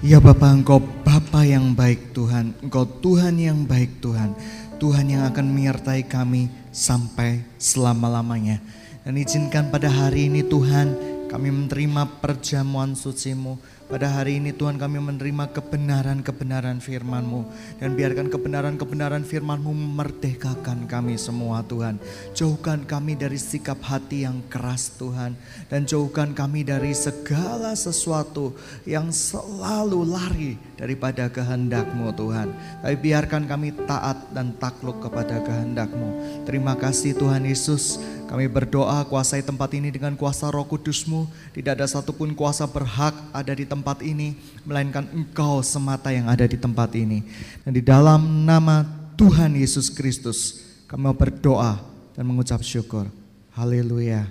Ya 0.00 0.16
Bapa 0.16 0.48
Engkau 0.48 0.80
Bapa 1.04 1.44
yang 1.44 1.76
baik 1.76 2.16
Tuhan, 2.16 2.56
Engkau 2.64 2.88
Tuhan 2.88 3.36
yang 3.36 3.68
baik 3.68 4.00
Tuhan, 4.00 4.32
Tuhan 4.80 5.12
yang 5.12 5.28
akan 5.28 5.44
menyertai 5.44 6.08
kami 6.08 6.48
sampai 6.72 7.44
selama-lamanya. 7.60 8.64
Dan 9.04 9.20
izinkan 9.20 9.68
pada 9.68 9.92
hari 9.92 10.32
ini 10.32 10.40
Tuhan 10.40 10.96
kami 11.30 11.54
menerima 11.54 12.18
perjamuan 12.18 12.98
sucimu, 12.98 13.54
pada 13.90 14.06
hari 14.06 14.38
ini 14.38 14.54
Tuhan 14.54 14.78
kami 14.78 15.02
menerima 15.02 15.50
kebenaran-kebenaran 15.50 16.78
firman-Mu. 16.78 17.42
Dan 17.82 17.98
biarkan 17.98 18.30
kebenaran-kebenaran 18.30 19.26
firman-Mu 19.26 19.74
memerdekakan 19.74 20.86
kami 20.86 21.18
semua 21.18 21.66
Tuhan. 21.66 21.98
Jauhkan 22.30 22.86
kami 22.86 23.18
dari 23.18 23.34
sikap 23.34 23.82
hati 23.82 24.22
yang 24.22 24.46
keras 24.46 24.94
Tuhan. 24.94 25.34
Dan 25.66 25.90
jauhkan 25.90 26.38
kami 26.38 26.62
dari 26.62 26.94
segala 26.94 27.74
sesuatu 27.74 28.54
yang 28.86 29.10
selalu 29.10 30.06
lari 30.06 30.54
daripada 30.78 31.26
kehendak-Mu 31.26 32.14
Tuhan. 32.14 32.54
Tapi 32.86 32.94
biarkan 32.94 33.50
kami 33.50 33.74
taat 33.90 34.22
dan 34.30 34.54
takluk 34.54 35.02
kepada 35.02 35.42
kehendak-Mu. 35.42 36.46
Terima 36.46 36.78
kasih 36.78 37.18
Tuhan 37.18 37.42
Yesus. 37.42 37.98
Kami 38.30 38.46
berdoa 38.46 39.02
kuasai 39.10 39.42
tempat 39.42 39.74
ini 39.74 39.90
dengan 39.90 40.14
kuasa 40.14 40.46
roh 40.54 40.62
kudusmu. 40.62 41.26
Tidak 41.50 41.74
ada 41.74 41.82
satupun 41.82 42.30
kuasa 42.30 42.62
berhak 42.70 43.10
ada 43.34 43.50
di 43.50 43.66
tempat 43.66 44.06
ini. 44.06 44.38
Melainkan 44.62 45.02
engkau 45.10 45.58
semata 45.66 46.14
yang 46.14 46.30
ada 46.30 46.46
di 46.46 46.54
tempat 46.54 46.94
ini. 46.94 47.26
Dan 47.66 47.74
di 47.74 47.82
dalam 47.82 48.46
nama 48.46 48.86
Tuhan 49.18 49.58
Yesus 49.58 49.90
Kristus 49.90 50.62
kami 50.86 51.10
berdoa 51.10 51.82
dan 52.14 52.22
mengucap 52.22 52.62
syukur. 52.62 53.10
Haleluya. 53.50 54.30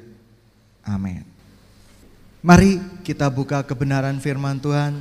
Amin. 0.88 1.28
Mari 2.40 2.80
kita 3.04 3.28
buka 3.28 3.68
kebenaran 3.68 4.16
firman 4.24 4.64
Tuhan. 4.64 4.96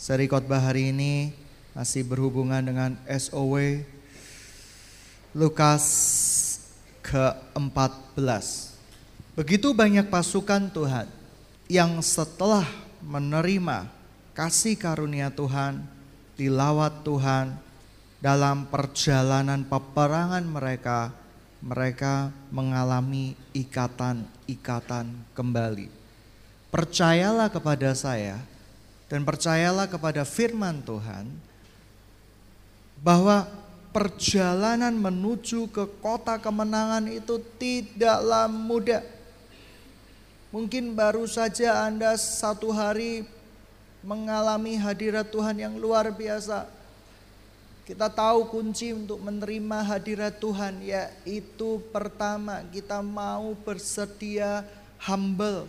Seri 0.00 0.32
khotbah 0.32 0.64
hari 0.64 0.96
ini 0.96 1.36
masih 1.76 2.08
berhubungan 2.08 2.64
dengan 2.64 2.96
SOW 3.04 3.84
Lukas 5.36 5.84
ke-14. 7.02 8.46
Begitu 9.34 9.74
banyak 9.74 10.06
pasukan 10.08 10.70
Tuhan 10.70 11.06
yang 11.66 11.98
setelah 12.00 12.64
menerima 13.02 13.90
kasih 14.32 14.78
karunia 14.78 15.28
Tuhan, 15.28 15.84
dilawat 16.38 17.04
Tuhan 17.04 17.58
dalam 18.22 18.70
perjalanan 18.70 19.66
peperangan 19.66 20.44
mereka, 20.46 21.10
mereka 21.58 22.30
mengalami 22.54 23.34
ikatan-ikatan 23.50 25.10
kembali. 25.34 25.90
Percayalah 26.72 27.52
kepada 27.52 27.92
saya 27.92 28.40
dan 29.10 29.26
percayalah 29.26 29.90
kepada 29.90 30.24
firman 30.24 30.80
Tuhan 30.80 31.28
bahwa 33.02 33.44
perjalanan 33.92 34.96
menuju 34.96 35.68
ke 35.68 35.84
kota 36.00 36.40
kemenangan 36.40 37.04
itu 37.12 37.36
tidaklah 37.60 38.48
mudah. 38.48 39.04
Mungkin 40.48 40.96
baru 40.96 41.28
saja 41.28 41.84
Anda 41.84 42.16
satu 42.16 42.72
hari 42.72 43.24
mengalami 44.00 44.80
hadirat 44.80 45.28
Tuhan 45.28 45.60
yang 45.60 45.76
luar 45.76 46.08
biasa. 46.08 46.68
Kita 47.84 48.08
tahu 48.08 48.48
kunci 48.48 48.96
untuk 48.96 49.20
menerima 49.20 49.84
hadirat 49.84 50.40
Tuhan 50.40 50.80
yaitu 50.80 51.82
pertama 51.92 52.64
kita 52.72 53.04
mau 53.04 53.52
bersedia 53.64 54.64
humble 55.02 55.68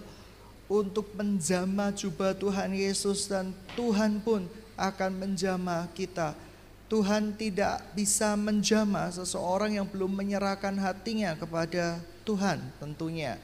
untuk 0.71 1.09
menjamah 1.17 1.91
jubah 1.91 2.37
Tuhan 2.37 2.71
Yesus 2.71 3.27
dan 3.27 3.51
Tuhan 3.75 4.21
pun 4.21 4.45
akan 4.77 5.11
menjamah 5.25 5.89
kita 5.97 6.37
Tuhan 6.91 7.33
tidak 7.39 7.81
bisa 7.95 8.35
menjamah 8.35 9.09
seseorang 9.09 9.79
yang 9.79 9.87
belum 9.87 10.13
menyerahkan 10.13 10.75
hatinya 10.77 11.33
kepada 11.33 11.97
Tuhan 12.27 12.59
tentunya. 12.77 13.39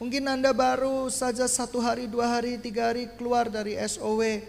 Mungkin 0.00 0.24
Anda 0.24 0.56
baru 0.56 1.12
saja 1.12 1.44
satu 1.44 1.76
hari, 1.76 2.08
dua 2.08 2.40
hari, 2.40 2.56
tiga 2.56 2.88
hari 2.88 3.04
keluar 3.20 3.52
dari 3.52 3.76
SOW. 3.76 4.40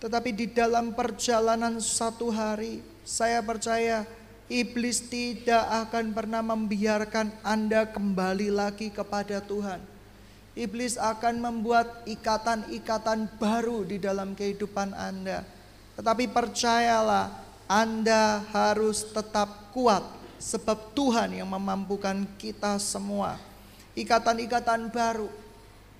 Tetapi 0.00 0.32
di 0.32 0.48
dalam 0.48 0.96
perjalanan 0.96 1.76
satu 1.78 2.32
hari, 2.32 2.80
saya 3.04 3.44
percaya 3.44 4.08
iblis 4.48 5.04
tidak 5.12 5.62
akan 5.86 6.16
pernah 6.16 6.40
membiarkan 6.40 7.30
Anda 7.44 7.84
kembali 7.92 8.48
lagi 8.48 8.88
kepada 8.88 9.44
Tuhan. 9.44 9.78
Iblis 10.56 10.96
akan 10.96 11.40
membuat 11.40 12.08
ikatan-ikatan 12.08 13.28
baru 13.36 13.84
di 13.84 14.00
dalam 14.00 14.32
kehidupan 14.32 14.96
Anda 14.96 15.44
tetapi 15.92 16.28
percayalah, 16.32 17.28
Anda 17.68 18.44
harus 18.52 19.04
tetap 19.04 19.72
kuat, 19.76 20.04
sebab 20.40 20.96
Tuhan 20.96 21.38
yang 21.38 21.48
memampukan 21.52 22.24
kita 22.40 22.80
semua. 22.80 23.36
Ikatan-ikatan 23.92 24.88
baru, 24.88 25.28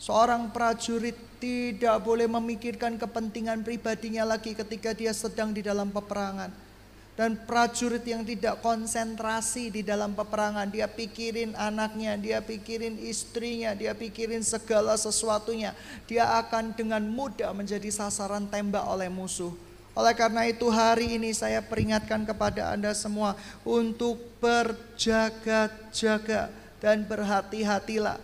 seorang 0.00 0.48
prajurit 0.48 1.14
tidak 1.36 2.00
boleh 2.00 2.24
memikirkan 2.24 2.96
kepentingan 2.96 3.60
pribadinya 3.60 4.24
lagi 4.24 4.56
ketika 4.56 4.96
dia 4.96 5.12
sedang 5.12 5.52
di 5.52 5.60
dalam 5.60 5.92
peperangan. 5.92 6.72
Dan 7.12 7.36
prajurit 7.44 8.00
yang 8.08 8.24
tidak 8.24 8.64
konsentrasi 8.64 9.68
di 9.68 9.84
dalam 9.84 10.16
peperangan, 10.16 10.72
dia 10.72 10.88
pikirin 10.88 11.52
anaknya, 11.52 12.16
dia 12.16 12.40
pikirin 12.40 12.96
istrinya, 12.96 13.76
dia 13.76 13.92
pikirin 13.92 14.40
segala 14.40 14.96
sesuatunya. 14.96 15.76
Dia 16.08 16.40
akan 16.40 16.72
dengan 16.72 17.04
mudah 17.04 17.52
menjadi 17.52 17.92
sasaran 17.92 18.48
tembak 18.48 18.88
oleh 18.88 19.12
musuh. 19.12 19.52
Oleh 19.92 20.16
karena 20.16 20.48
itu 20.48 20.72
hari 20.72 21.20
ini 21.20 21.36
saya 21.36 21.60
peringatkan 21.60 22.24
kepada 22.24 22.72
Anda 22.72 22.96
semua 22.96 23.36
untuk 23.60 24.16
berjaga-jaga 24.40 26.48
dan 26.80 27.04
berhati-hatilah. 27.04 28.16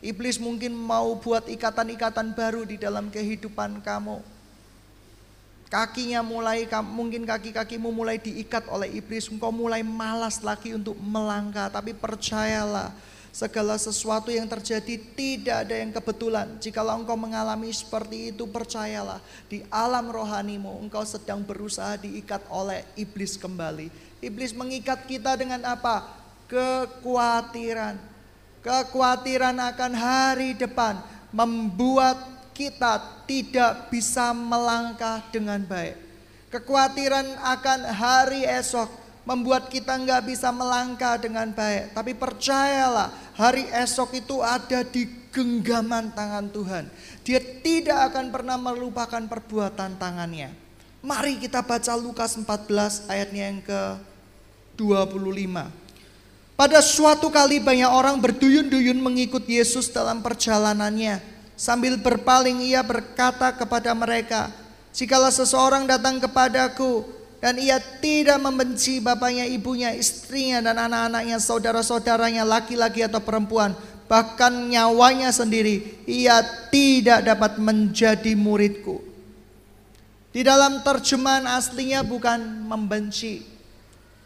Iblis 0.00 0.40
mungkin 0.40 0.72
mau 0.76 1.16
buat 1.16 1.48
ikatan-ikatan 1.48 2.36
baru 2.36 2.68
di 2.68 2.76
dalam 2.76 3.08
kehidupan 3.08 3.80
kamu. 3.80 4.20
Kakinya 5.70 6.20
mulai, 6.20 6.66
mungkin 6.82 7.22
kaki-kakimu 7.22 7.94
mulai 7.94 8.18
diikat 8.18 8.66
oleh 8.68 9.00
iblis. 9.00 9.30
Engkau 9.30 9.54
mulai 9.54 9.86
malas 9.86 10.42
lagi 10.42 10.74
untuk 10.74 10.98
melangkah. 10.98 11.70
Tapi 11.70 11.94
percayalah, 11.94 12.90
Segala 13.30 13.78
sesuatu 13.78 14.34
yang 14.34 14.50
terjadi 14.50 14.98
tidak 15.14 15.56
ada 15.62 15.74
yang 15.78 15.94
kebetulan. 15.94 16.58
Jikalau 16.58 16.98
engkau 16.98 17.14
mengalami 17.14 17.70
seperti 17.70 18.34
itu, 18.34 18.42
percayalah 18.50 19.22
di 19.46 19.62
alam 19.70 20.10
rohanimu 20.10 20.82
engkau 20.82 21.06
sedang 21.06 21.46
berusaha 21.46 21.94
diikat 21.94 22.42
oleh 22.50 22.82
iblis 22.98 23.38
kembali. 23.38 23.86
Iblis 24.18 24.50
mengikat 24.50 25.06
kita 25.06 25.38
dengan 25.38 25.62
apa? 25.62 26.10
Kekhawatiran. 26.50 28.02
Kekhawatiran 28.66 29.56
akan 29.56 29.92
hari 29.94 30.58
depan 30.58 30.98
membuat 31.30 32.18
kita 32.50 33.24
tidak 33.30 33.88
bisa 33.94 34.34
melangkah 34.34 35.22
dengan 35.30 35.62
baik. 35.62 35.96
Kekhawatiran 36.50 37.38
akan 37.46 37.80
hari 37.94 38.42
esok 38.42 38.90
membuat 39.24 39.68
kita 39.68 39.96
nggak 40.00 40.26
bisa 40.26 40.48
melangkah 40.50 41.20
dengan 41.20 41.52
baik. 41.52 41.92
Tapi 41.92 42.12
percayalah, 42.16 43.12
hari 43.36 43.68
esok 43.70 44.16
itu 44.16 44.40
ada 44.40 44.80
di 44.82 45.08
genggaman 45.30 46.10
tangan 46.12 46.50
Tuhan. 46.50 46.84
Dia 47.22 47.38
tidak 47.38 48.12
akan 48.12 48.32
pernah 48.32 48.56
melupakan 48.58 49.22
perbuatan 49.22 50.00
tangannya. 50.00 50.50
Mari 51.00 51.40
kita 51.40 51.64
baca 51.64 51.96
Lukas 51.96 52.36
14 52.36 53.08
ayatnya 53.08 53.42
yang 53.48 53.60
ke 53.64 53.80
25. 54.76 55.80
Pada 56.60 56.84
suatu 56.84 57.32
kali 57.32 57.56
banyak 57.56 57.88
orang 57.88 58.20
berduyun-duyun 58.20 59.00
mengikut 59.00 59.48
Yesus 59.48 59.88
dalam 59.88 60.20
perjalanannya. 60.20 61.24
Sambil 61.56 61.96
berpaling 61.96 62.60
ia 62.60 62.84
berkata 62.84 63.52
kepada 63.52 63.92
mereka, 63.96 64.52
Jikalau 64.90 65.30
seseorang 65.30 65.86
datang 65.86 66.18
kepadaku 66.18 67.06
dan 67.40 67.56
ia 67.56 67.80
tidak 67.80 68.36
membenci 68.36 69.00
bapaknya, 69.00 69.48
ibunya, 69.48 69.96
istrinya 69.96 70.60
dan 70.60 70.76
anak-anaknya, 70.76 71.40
saudara-saudaranya, 71.40 72.44
laki-laki 72.44 73.00
atau 73.00 73.16
perempuan, 73.24 73.72
bahkan 74.04 74.52
nyawanya 74.68 75.32
sendiri, 75.32 76.04
ia 76.04 76.44
tidak 76.68 77.24
dapat 77.24 77.56
menjadi 77.56 78.36
muridku. 78.36 79.00
Di 80.30 80.44
dalam 80.44 80.84
terjemahan 80.84 81.48
aslinya 81.48 82.04
bukan 82.04 82.38
membenci. 82.68 83.42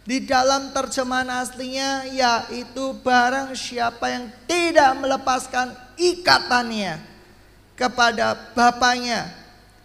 Di 0.04 0.20
dalam 0.20 0.74
terjemahan 0.74 1.40
aslinya 1.40 2.04
yaitu 2.12 2.92
barang 3.00 3.56
siapa 3.56 4.12
yang 4.12 4.28
tidak 4.44 4.90
melepaskan 5.00 5.72
ikatannya 5.96 7.00
kepada 7.72 8.36
bapaknya, 8.52 9.32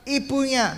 ibunya, 0.04 0.76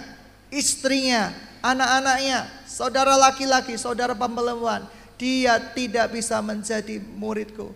istrinya, 0.54 1.34
anak-anaknya, 1.62 2.50
saudara 2.68 3.16
laki-laki, 3.16 3.78
saudara 3.78 4.18
perempuan, 4.18 4.84
dia 5.16 5.62
tidak 5.72 6.18
bisa 6.18 6.42
menjadi 6.42 6.98
muridku. 6.98 7.72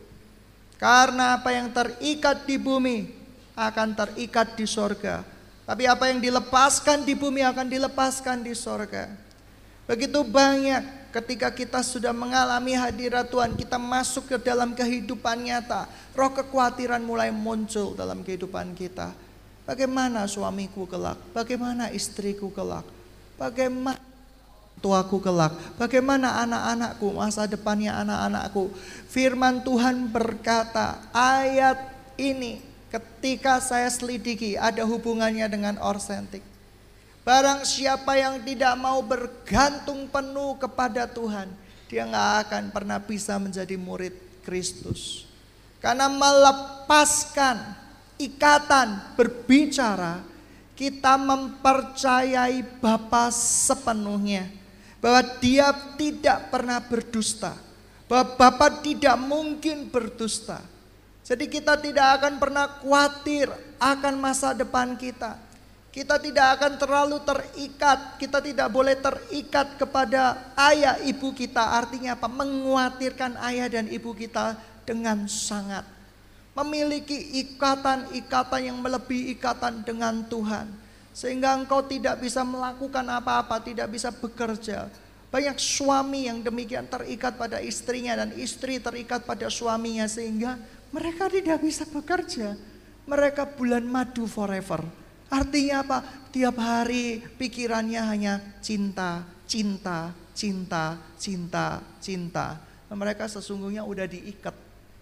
Karena 0.76 1.40
apa 1.40 1.56
yang 1.56 1.72
terikat 1.72 2.44
di 2.44 2.60
bumi 2.60 3.08
akan 3.56 3.96
terikat 3.96 4.60
di 4.60 4.68
sorga. 4.68 5.24
Tapi 5.66 5.90
apa 5.90 6.12
yang 6.12 6.22
dilepaskan 6.22 7.08
di 7.08 7.16
bumi 7.18 7.42
akan 7.42 7.66
dilepaskan 7.66 8.44
di 8.44 8.54
sorga. 8.54 9.10
Begitu 9.86 10.22
banyak 10.26 11.10
ketika 11.14 11.50
kita 11.54 11.80
sudah 11.82 12.12
mengalami 12.12 12.76
hadirat 12.76 13.32
Tuhan, 13.32 13.56
kita 13.56 13.80
masuk 13.80 14.30
ke 14.30 14.38
dalam 14.42 14.76
kehidupan 14.76 15.46
nyata. 15.46 15.88
Roh 16.12 16.34
kekhawatiran 16.34 17.02
mulai 17.02 17.32
muncul 17.32 17.96
dalam 17.96 18.22
kehidupan 18.22 18.76
kita. 18.76 19.14
Bagaimana 19.66 20.30
suamiku 20.30 20.86
kelak? 20.86 21.18
Bagaimana 21.34 21.90
istriku 21.90 22.54
kelak? 22.54 22.95
Bagaimana 23.36 24.00
tuaku 24.80 25.20
kelak? 25.20 25.56
Bagaimana 25.76 26.44
anak-anakku, 26.46 27.08
masa 27.16 27.50
depannya 27.50 27.96
anak-anakku? 28.00 28.72
Firman 29.12 29.64
Tuhan 29.66 30.08
berkata, 30.08 31.04
ayat 31.12 31.92
ini 32.16 32.64
ketika 32.88 33.60
saya 33.60 33.92
selidiki 33.92 34.56
ada 34.56 34.88
hubungannya 34.88 35.48
dengan 35.52 35.76
orsentik. 35.84 36.44
Barang 37.26 37.66
siapa 37.66 38.14
yang 38.16 38.46
tidak 38.46 38.78
mau 38.78 39.02
bergantung 39.02 40.06
penuh 40.06 40.56
kepada 40.62 41.10
Tuhan, 41.10 41.50
dia 41.90 42.06
nggak 42.06 42.32
akan 42.46 42.64
pernah 42.70 43.02
bisa 43.02 43.42
menjadi 43.42 43.74
murid 43.76 44.14
Kristus. 44.46 45.26
Karena 45.82 46.06
melepaskan 46.06 47.58
ikatan 48.22 49.18
berbicara, 49.18 50.22
kita 50.76 51.16
mempercayai 51.16 52.62
Bapa 52.84 53.32
sepenuhnya 53.32 54.52
bahwa 55.00 55.24
dia 55.40 55.72
tidak 55.96 56.52
pernah 56.52 56.84
berdusta, 56.84 57.56
bahwa 58.12 58.36
Bapa 58.36 58.84
tidak 58.84 59.16
mungkin 59.16 59.88
berdusta. 59.88 60.60
Jadi 61.26 61.50
kita 61.50 61.74
tidak 61.80 62.22
akan 62.22 62.38
pernah 62.38 62.70
khawatir 62.84 63.50
akan 63.82 64.14
masa 64.22 64.54
depan 64.54 64.94
kita. 64.94 65.42
Kita 65.90 66.20
tidak 66.20 66.60
akan 66.60 66.76
terlalu 66.76 67.24
terikat, 67.24 68.20
kita 68.20 68.44
tidak 68.44 68.68
boleh 68.68 69.00
terikat 69.00 69.80
kepada 69.80 70.52
ayah 70.60 71.00
ibu 71.08 71.32
kita. 71.32 71.72
Artinya 71.72 72.20
apa? 72.20 72.28
Menguatirkan 72.28 73.40
ayah 73.48 73.72
dan 73.72 73.88
ibu 73.88 74.12
kita 74.12 74.60
dengan 74.84 75.24
sangat. 75.32 75.95
Memiliki 76.56 77.44
ikatan-ikatan 77.44 78.62
yang 78.72 78.78
melebihi 78.80 79.36
ikatan 79.36 79.84
dengan 79.84 80.24
Tuhan. 80.32 80.72
Sehingga 81.12 81.56
engkau 81.56 81.84
tidak 81.84 82.24
bisa 82.24 82.48
melakukan 82.48 83.04
apa-apa, 83.12 83.60
tidak 83.60 83.92
bisa 83.92 84.12
bekerja. 84.12 84.88
Banyak 85.32 85.60
suami 85.60 86.32
yang 86.32 86.40
demikian 86.40 86.88
terikat 86.88 87.36
pada 87.36 87.60
istrinya 87.60 88.16
dan 88.24 88.32
istri 88.40 88.80
terikat 88.80 89.28
pada 89.28 89.52
suaminya 89.52 90.08
sehingga 90.08 90.56
mereka 90.96 91.28
tidak 91.28 91.60
bisa 91.60 91.84
bekerja. 91.84 92.56
Mereka 93.06 93.60
bulan 93.60 93.84
madu 93.86 94.26
forever 94.26 95.06
Artinya 95.30 95.82
apa? 95.82 95.98
Tiap 96.30 96.56
hari 96.60 97.24
pikirannya 97.40 98.02
hanya 98.06 98.34
cinta, 98.62 99.26
cinta, 99.50 100.14
cinta, 100.36 101.00
cinta, 101.18 101.82
cinta. 101.98 102.60
Mereka 102.92 103.26
sesungguhnya 103.26 103.82
udah 103.82 104.06
diikat, 104.06 104.54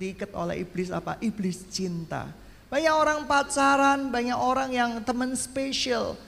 diikat 0.04 0.36
oleh 0.36 0.68
iblis 0.68 0.92
apa? 0.92 1.16
Iblis 1.24 1.64
cinta. 1.72 2.28
Banyak 2.68 2.92
orang 2.92 3.20
pacaran, 3.24 4.12
banyak 4.12 4.36
orang 4.36 4.70
yang 4.76 4.92
teman 5.08 5.32
spesial. 5.40 6.20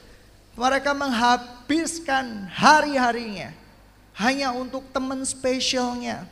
Mereka 0.56 0.96
menghabiskan 0.96 2.48
hari-harinya 2.48 3.52
hanya 4.16 4.56
untuk 4.56 4.88
teman 4.96 5.20
spesialnya. 5.28 6.24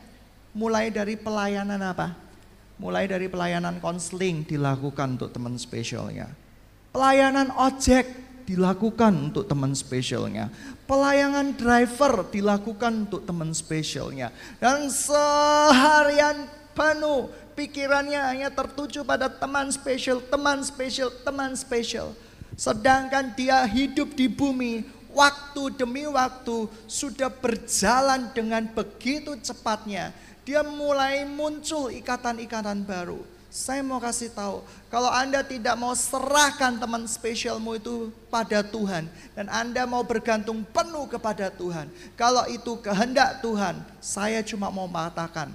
Mulai 0.56 0.88
dari 0.88 1.20
pelayanan 1.20 1.82
apa? 1.82 2.16
Mulai 2.80 3.04
dari 3.04 3.28
pelayanan 3.28 3.82
konseling 3.82 4.46
dilakukan 4.48 5.18
untuk 5.18 5.30
teman 5.30 5.54
spesialnya 5.54 6.30
Pelayanan 6.94 7.50
ojek 7.58 8.06
dilakukan 8.46 9.10
untuk 9.30 9.50
teman 9.50 9.74
spesialnya. 9.74 10.46
Pelayanan 10.86 11.58
driver 11.58 12.22
dilakukan 12.30 13.10
untuk 13.10 13.26
teman 13.26 13.50
spesialnya. 13.50 14.30
Dan 14.62 14.86
seharian 14.94 16.46
penuh 16.74 17.30
pikirannya 17.54 18.20
hanya 18.20 18.50
tertuju 18.50 19.06
pada 19.06 19.30
teman 19.30 19.70
spesial, 19.70 20.18
teman 20.20 20.60
spesial, 20.60 21.08
teman 21.22 21.54
spesial. 21.54 22.12
Sedangkan 22.58 23.34
dia 23.34 23.62
hidup 23.64 24.12
di 24.14 24.26
bumi 24.26 24.84
waktu 25.14 25.78
demi 25.78 26.04
waktu 26.10 26.66
sudah 26.90 27.30
berjalan 27.30 28.30
dengan 28.34 28.66
begitu 28.66 29.38
cepatnya. 29.38 30.10
Dia 30.44 30.60
mulai 30.60 31.24
muncul 31.24 31.88
ikatan-ikatan 31.88 32.84
baru 32.84 33.22
saya 33.54 33.86
mau 33.86 34.02
kasih 34.02 34.34
tahu, 34.34 34.66
kalau 34.90 35.06
Anda 35.14 35.46
tidak 35.46 35.78
mau 35.78 35.94
serahkan 35.94 36.74
teman 36.74 37.06
spesialmu 37.06 37.78
itu 37.78 38.10
pada 38.26 38.66
Tuhan 38.66 39.06
dan 39.38 39.46
Anda 39.46 39.86
mau 39.86 40.02
bergantung 40.02 40.66
penuh 40.74 41.06
kepada 41.06 41.54
Tuhan, 41.54 41.86
kalau 42.18 42.42
itu 42.50 42.74
kehendak 42.82 43.38
Tuhan, 43.46 43.78
saya 44.02 44.42
cuma 44.42 44.74
mau 44.74 44.90
mengatakan, 44.90 45.54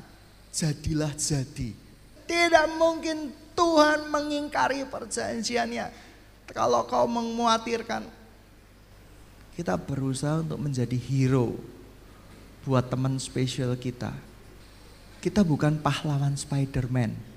jadilah 0.53 1.13
jadi. 1.15 1.71
Tidak 2.29 2.67
mungkin 2.77 3.33
Tuhan 3.53 4.07
mengingkari 4.09 4.85
perjanjiannya. 4.85 6.09
Kalau 6.49 6.85
kau 6.89 7.05
menguatirkan, 7.05 8.05
kita 9.53 9.77
berusaha 9.77 10.41
untuk 10.41 10.57
menjadi 10.57 10.97
hero 10.97 11.53
buat 12.65 12.89
teman 12.89 13.17
spesial 13.21 13.77
kita. 13.77 14.13
Kita 15.19 15.43
bukan 15.43 15.77
pahlawan 15.77 16.33
Spider-Man 16.33 17.29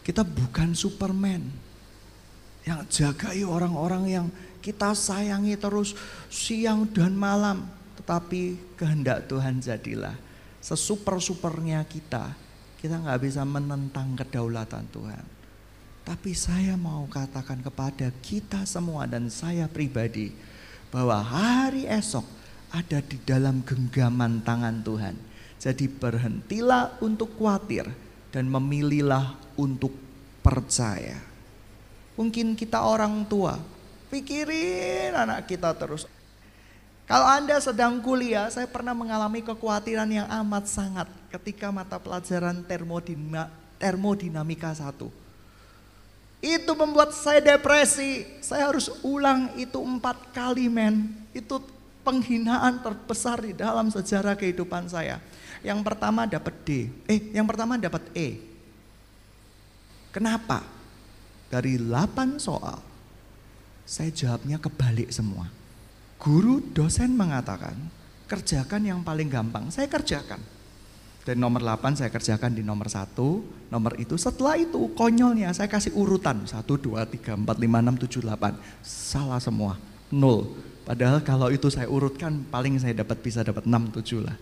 kita 0.00 0.24
bukan 0.24 0.72
Superman 0.72 1.44
yang 2.64 2.84
jagai 2.88 3.44
orang-orang 3.44 4.04
yang 4.08 4.26
kita 4.60 4.92
sayangi 4.96 5.56
terus 5.56 5.96
siang 6.32 6.88
dan 6.88 7.12
malam. 7.16 7.68
Tetapi 8.00 8.74
kehendak 8.80 9.28
Tuhan 9.28 9.60
jadilah 9.60 10.16
sesuper-supernya 10.64 11.84
kita. 11.84 12.32
Kita 12.80 12.96
nggak 12.96 13.20
bisa 13.20 13.44
menentang 13.44 14.16
kedaulatan 14.16 14.88
Tuhan. 14.88 15.24
Tapi 16.00 16.32
saya 16.32 16.80
mau 16.80 17.04
katakan 17.04 17.60
kepada 17.60 18.08
kita 18.24 18.64
semua 18.64 19.04
dan 19.04 19.28
saya 19.28 19.68
pribadi 19.68 20.32
bahwa 20.88 21.20
hari 21.20 21.84
esok 21.84 22.24
ada 22.72 23.04
di 23.04 23.20
dalam 23.20 23.60
genggaman 23.60 24.40
tangan 24.40 24.80
Tuhan. 24.80 25.14
Jadi 25.60 25.92
berhentilah 25.92 26.96
untuk 27.04 27.36
khawatir 27.36 27.84
dan 28.32 28.48
memilihlah 28.48 29.36
untuk 29.60 29.92
percaya. 30.40 31.20
Mungkin 32.16 32.56
kita 32.56 32.80
orang 32.80 33.28
tua, 33.28 33.60
pikirin 34.08 35.12
anak 35.12 35.44
kita 35.44 35.76
terus. 35.76 36.08
Kalau 37.10 37.26
Anda 37.26 37.58
sedang 37.58 37.98
kuliah, 37.98 38.46
saya 38.54 38.70
pernah 38.70 38.94
mengalami 38.94 39.42
kekhawatiran 39.42 40.06
yang 40.06 40.30
amat 40.30 40.70
sangat 40.70 41.10
ketika 41.34 41.74
mata 41.74 41.98
pelajaran 41.98 42.62
termodinamika, 42.62 43.50
termodinamika 43.82 44.70
satu. 44.70 45.10
Itu 46.38 46.70
membuat 46.78 47.10
saya 47.10 47.42
depresi. 47.42 48.22
Saya 48.38 48.70
harus 48.70 48.86
ulang 49.02 49.50
itu 49.58 49.82
empat 49.82 50.30
kali 50.30 50.70
men. 50.70 51.10
Itu 51.34 51.58
penghinaan 52.06 52.78
terbesar 52.78 53.42
di 53.42 53.58
dalam 53.58 53.90
sejarah 53.90 54.38
kehidupan 54.38 54.86
saya. 54.86 55.18
Yang 55.66 55.82
pertama 55.82 56.30
dapat 56.30 56.54
D, 56.62 56.94
eh 57.10 57.34
yang 57.34 57.44
pertama 57.50 57.74
dapat 57.74 58.06
E. 58.14 58.38
Kenapa? 60.14 60.62
Dari 61.50 61.74
8 61.74 62.38
soal, 62.38 62.78
saya 63.82 64.14
jawabnya 64.14 64.62
kebalik 64.62 65.10
semua. 65.10 65.59
Guru 66.20 66.60
dosen 66.76 67.16
mengatakan, 67.16 67.72
kerjakan 68.28 68.84
yang 68.84 69.00
paling 69.00 69.32
gampang, 69.32 69.72
saya 69.72 69.88
kerjakan. 69.88 70.36
Dan 71.24 71.40
nomor 71.40 71.64
8 71.64 71.96
saya 71.96 72.12
kerjakan 72.12 72.52
di 72.52 72.60
nomor 72.60 72.92
1, 72.92 73.16
nomor 73.72 73.92
itu 73.96 74.20
setelah 74.20 74.60
itu 74.60 74.92
konyolnya 74.92 75.52
saya 75.56 75.68
kasih 75.72 75.96
urutan 75.96 76.44
1, 76.44 76.60
2, 76.60 77.00
3, 77.08 77.40
4, 77.40 77.44
5, 77.44 77.56
6, 77.56 78.20
7, 78.20 78.36
8. 78.36 78.52
Salah 78.84 79.40
semua, 79.40 79.80
nol. 80.12 80.48
Padahal 80.84 81.24
kalau 81.24 81.48
itu 81.48 81.72
saya 81.72 81.88
urutkan 81.88 82.44
paling 82.52 82.76
saya 82.76 82.92
dapat 83.00 83.20
bisa 83.24 83.40
dapat 83.40 83.64
6, 83.64 84.00
7 84.00 84.20
lah. 84.20 84.36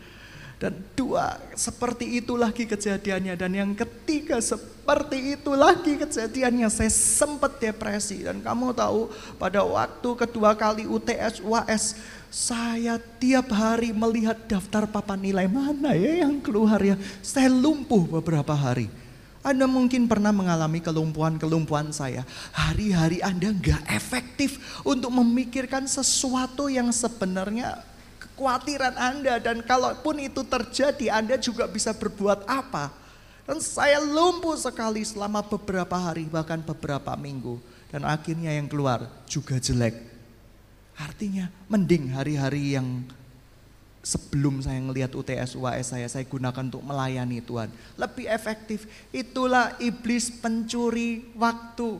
Dan 0.59 0.75
dua, 0.99 1.38
seperti 1.55 2.19
itu 2.19 2.35
lagi 2.35 2.67
kejadiannya. 2.67 3.38
Dan 3.38 3.55
yang 3.55 3.71
ketiga, 3.79 4.43
seperti 4.43 5.38
itu 5.38 5.55
lagi 5.55 5.95
kejadiannya. 5.95 6.67
Saya 6.67 6.91
sempat 6.91 7.62
depresi. 7.62 8.27
Dan 8.27 8.43
kamu 8.43 8.75
tahu 8.75 9.07
pada 9.38 9.62
waktu 9.62 10.11
kedua 10.19 10.59
kali 10.59 10.83
UTS, 10.83 11.47
UAS, 11.47 11.95
saya 12.27 12.99
tiap 13.23 13.55
hari 13.55 13.95
melihat 13.95 14.35
daftar 14.50 14.91
papan 14.91 15.23
nilai 15.23 15.47
mana 15.47 15.95
ya 15.95 16.27
yang 16.27 16.43
keluar 16.43 16.83
ya. 16.83 16.99
Saya 17.23 17.47
lumpuh 17.47 18.19
beberapa 18.19 18.53
hari. 18.53 18.91
Anda 19.47 19.71
mungkin 19.71 20.11
pernah 20.11 20.35
mengalami 20.35 20.83
kelumpuhan-kelumpuhan 20.83 21.95
saya. 21.95 22.27
Hari-hari 22.50 23.23
Anda 23.23 23.55
nggak 23.55 23.87
efektif 23.95 24.83
untuk 24.83 25.15
memikirkan 25.15 25.87
sesuatu 25.87 26.67
yang 26.67 26.91
sebenarnya 26.91 27.81
kekhawatiran 28.38 28.95
Anda 28.95 29.42
dan 29.42 29.66
kalaupun 29.66 30.23
itu 30.23 30.47
terjadi 30.47 31.18
Anda 31.18 31.35
juga 31.42 31.66
bisa 31.66 31.90
berbuat 31.90 32.47
apa. 32.47 32.95
Dan 33.42 33.59
saya 33.59 33.99
lumpuh 33.99 34.54
sekali 34.54 35.02
selama 35.02 35.42
beberapa 35.42 35.99
hari 35.99 36.30
bahkan 36.30 36.62
beberapa 36.62 37.18
minggu. 37.18 37.59
Dan 37.90 38.07
akhirnya 38.07 38.54
yang 38.54 38.71
keluar 38.71 39.11
juga 39.26 39.59
jelek. 39.59 39.99
Artinya 40.95 41.50
mending 41.66 42.14
hari-hari 42.14 42.78
yang 42.78 43.02
sebelum 44.04 44.62
saya 44.62 44.78
ngelihat 44.78 45.16
UTS 45.16 45.59
UAS 45.59 45.90
saya, 45.97 46.07
saya 46.07 46.23
gunakan 46.28 46.62
untuk 46.68 46.85
melayani 46.85 47.42
Tuhan. 47.42 47.73
Lebih 47.99 48.28
efektif. 48.30 48.87
Itulah 49.11 49.75
iblis 49.83 50.30
pencuri 50.30 51.26
waktu. 51.35 51.99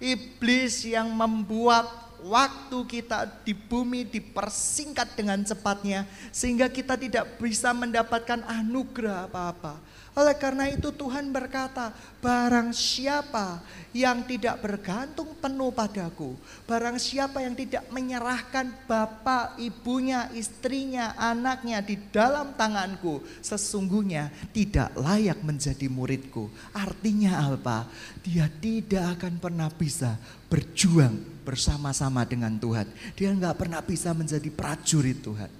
Iblis 0.00 0.88
yang 0.88 1.12
membuat 1.12 2.09
waktu 2.24 2.78
kita 2.86 3.44
di 3.44 3.56
bumi 3.56 4.04
dipersingkat 4.08 5.16
dengan 5.16 5.40
cepatnya 5.44 6.04
sehingga 6.34 6.68
kita 6.68 6.96
tidak 6.96 7.40
bisa 7.40 7.72
mendapatkan 7.72 8.44
anugerah 8.44 9.28
apa-apa. 9.30 9.80
Oleh 10.10 10.34
karena 10.34 10.66
itu 10.66 10.90
Tuhan 10.90 11.30
berkata, 11.30 11.94
barang 12.18 12.74
siapa 12.74 13.62
yang 13.94 14.26
tidak 14.26 14.58
bergantung 14.58 15.38
penuh 15.38 15.70
padaku, 15.70 16.34
barang 16.66 16.98
siapa 16.98 17.38
yang 17.46 17.54
tidak 17.54 17.86
menyerahkan 17.94 18.74
bapak, 18.90 19.54
ibunya, 19.62 20.26
istrinya, 20.34 21.14
anaknya 21.14 21.78
di 21.78 21.94
dalam 22.10 22.58
tanganku, 22.58 23.22
sesungguhnya 23.38 24.34
tidak 24.50 24.90
layak 24.98 25.38
menjadi 25.46 25.86
muridku. 25.86 26.50
Artinya 26.74 27.46
apa? 27.46 27.86
Dia 28.26 28.50
tidak 28.50 29.14
akan 29.14 29.38
pernah 29.38 29.70
bisa 29.70 30.18
berjuang 30.50 31.22
bersama-sama 31.46 32.26
dengan 32.26 32.58
Tuhan. 32.58 32.90
Dia 33.14 33.30
nggak 33.30 33.62
pernah 33.62 33.78
bisa 33.78 34.10
menjadi 34.10 34.50
prajurit 34.50 35.22
Tuhan. 35.22 35.50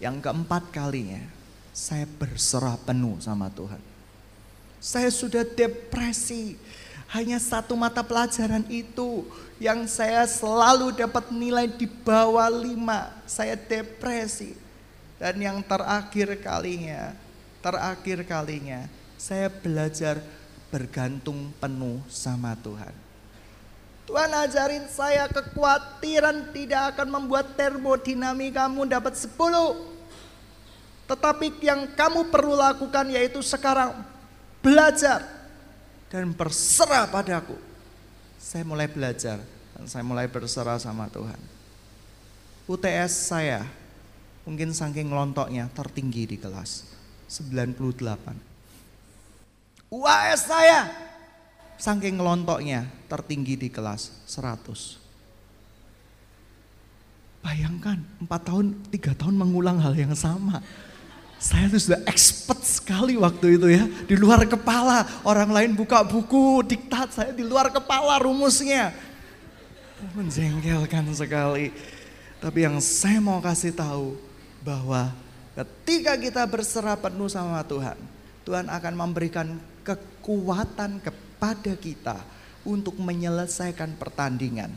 Yang 0.00 0.16
keempat 0.24 0.72
kalinya, 0.74 1.41
saya 1.72 2.04
berserah 2.04 2.76
penuh 2.84 3.16
sama 3.18 3.48
Tuhan. 3.48 3.80
Saya 4.76 5.08
sudah 5.08 5.42
depresi. 5.42 6.60
Hanya 7.12 7.36
satu 7.36 7.76
mata 7.76 8.00
pelajaran 8.00 8.64
itu 8.72 9.28
yang 9.60 9.84
saya 9.84 10.24
selalu 10.24 10.96
dapat 10.96 11.28
nilai 11.28 11.68
di 11.68 11.84
bawah 11.84 12.48
lima. 12.48 13.12
Saya 13.28 13.56
depresi. 13.56 14.56
Dan 15.20 15.40
yang 15.40 15.58
terakhir 15.60 16.40
kalinya, 16.40 17.12
terakhir 17.60 18.24
kalinya, 18.24 18.88
saya 19.20 19.52
belajar 19.52 20.18
bergantung 20.72 21.52
penuh 21.60 22.00
sama 22.08 22.56
Tuhan. 22.58 22.90
Tuhan 24.02 24.32
ajarin 24.34 24.88
saya 24.90 25.30
kekhawatiran 25.30 26.50
tidak 26.50 26.96
akan 26.96 27.08
membuat 27.22 27.54
termodinamikamu 27.54 28.82
dapat 28.88 29.14
10 29.14 29.91
tetapi 31.12 31.60
yang 31.60 31.92
kamu 31.92 32.32
perlu 32.32 32.56
lakukan 32.56 33.04
yaitu 33.12 33.44
sekarang 33.44 33.92
belajar 34.64 35.20
dan 36.08 36.32
berserah 36.32 37.04
padaku. 37.12 37.52
Saya 38.40 38.64
mulai 38.64 38.88
belajar 38.88 39.44
dan 39.76 39.84
saya 39.84 40.00
mulai 40.00 40.24
berserah 40.24 40.80
sama 40.80 41.12
Tuhan. 41.12 41.36
UTS 42.64 43.28
saya 43.28 43.68
mungkin 44.48 44.72
saking 44.72 45.12
lontoknya 45.12 45.68
tertinggi 45.76 46.24
di 46.24 46.40
kelas 46.40 46.88
98. 47.28 49.92
UAS 49.92 50.48
saya 50.48 50.88
saking 51.76 52.16
lontoknya 52.16 52.88
tertinggi 53.12 53.60
di 53.60 53.68
kelas 53.68 54.24
100. 54.24 55.02
Bayangkan 57.42 57.98
4 58.22 58.48
tahun, 58.48 58.66
3 58.88 59.18
tahun 59.18 59.34
mengulang 59.34 59.82
hal 59.82 59.98
yang 59.98 60.14
sama. 60.14 60.62
Saya 61.42 61.66
tuh 61.66 61.82
sudah 61.82 62.00
expert 62.06 62.62
sekali 62.62 63.18
waktu 63.18 63.58
itu 63.58 63.66
ya. 63.66 63.82
Di 64.06 64.14
luar 64.14 64.46
kepala, 64.46 65.02
orang 65.26 65.50
lain 65.50 65.70
buka 65.74 66.06
buku, 66.06 66.62
diktat 66.62 67.10
saya 67.10 67.34
di 67.34 67.42
luar 67.42 67.66
kepala 67.74 68.22
rumusnya. 68.22 68.94
Menjengkelkan 70.14 71.10
sekali. 71.10 71.74
Tapi 72.38 72.58
yang 72.62 72.78
saya 72.78 73.18
mau 73.18 73.42
kasih 73.42 73.74
tahu 73.74 74.14
bahwa 74.62 75.10
ketika 75.58 76.14
kita 76.14 76.46
berserah 76.46 76.94
penuh 76.94 77.26
sama 77.26 77.58
Tuhan, 77.66 77.98
Tuhan 78.46 78.70
akan 78.70 78.94
memberikan 78.94 79.58
kekuatan 79.82 81.02
kepada 81.02 81.74
kita 81.74 82.22
untuk 82.62 82.94
menyelesaikan 83.02 83.98
pertandingan. 83.98 84.70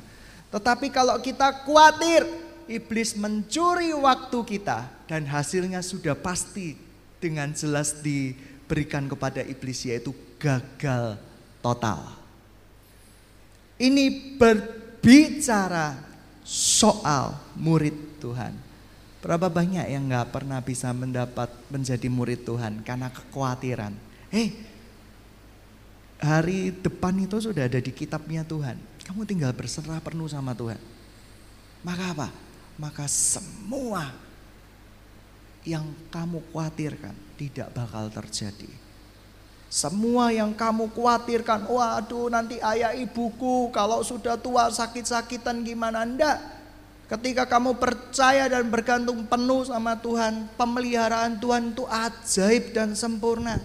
Tetapi 0.49 0.89
kalau 0.89 1.21
kita 1.21 1.61
khawatir, 1.61 2.25
iblis 2.65 3.13
mencuri 3.17 3.93
waktu 3.93 4.39
kita 4.45 4.89
dan 5.05 5.25
hasilnya 5.29 5.81
sudah 5.85 6.17
pasti 6.17 6.77
dengan 7.21 7.53
jelas 7.53 8.01
diberikan 8.01 9.09
kepada 9.09 9.41
iblis 9.45 9.85
yaitu 9.85 10.13
gagal 10.37 11.17
total. 11.61 12.13
Ini 13.75 14.37
berbicara 14.39 15.99
soal 16.45 17.35
murid 17.57 18.21
Tuhan. 18.21 18.53
Berapa 19.25 19.49
banyak 19.49 19.89
yang 19.89 20.05
nggak 20.05 20.29
pernah 20.29 20.61
bisa 20.61 20.93
mendapat 20.93 21.49
menjadi 21.73 22.05
murid 22.07 22.45
Tuhan 22.45 22.85
karena 22.85 23.09
kekhawatiran. 23.09 23.93
Eh, 24.29 24.53
hari 26.21 26.69
depan 26.69 27.17
itu 27.17 27.41
sudah 27.41 27.65
ada 27.65 27.81
di 27.81 27.89
kitabnya 27.89 28.45
Tuhan. 28.45 28.77
Kamu 29.01 29.25
tinggal 29.25 29.49
berserah 29.51 29.97
penuh 29.97 30.29
sama 30.29 30.53
Tuhan. 30.53 30.77
Maka 31.81 32.05
apa? 32.13 32.27
Maka 32.75 33.07
semua 33.07 34.11
yang 35.65 35.87
kamu 36.13 36.43
khawatirkan 36.51 37.15
tidak 37.39 37.73
bakal 37.73 38.07
terjadi. 38.11 38.69
Semua 39.65 40.31
yang 40.31 40.53
kamu 40.53 40.93
khawatirkan, 40.93 41.67
waduh 41.67 42.31
nanti 42.31 42.61
ayah 42.61 42.95
ibuku 42.95 43.73
kalau 43.73 43.99
sudah 44.05 44.39
tua 44.39 44.71
sakit-sakitan 44.71 45.65
gimana 45.65 46.05
enggak. 46.05 46.39
Ketika 47.05 47.45
kamu 47.45 47.77
percaya 47.77 48.49
dan 48.49 48.65
bergantung 48.65 49.25
penuh 49.29 49.67
sama 49.67 49.93
Tuhan, 49.99 50.49
pemeliharaan 50.57 51.37
Tuhan 51.37 51.75
itu 51.75 51.85
ajaib 51.85 52.73
dan 52.73 52.97
sempurna. 52.97 53.61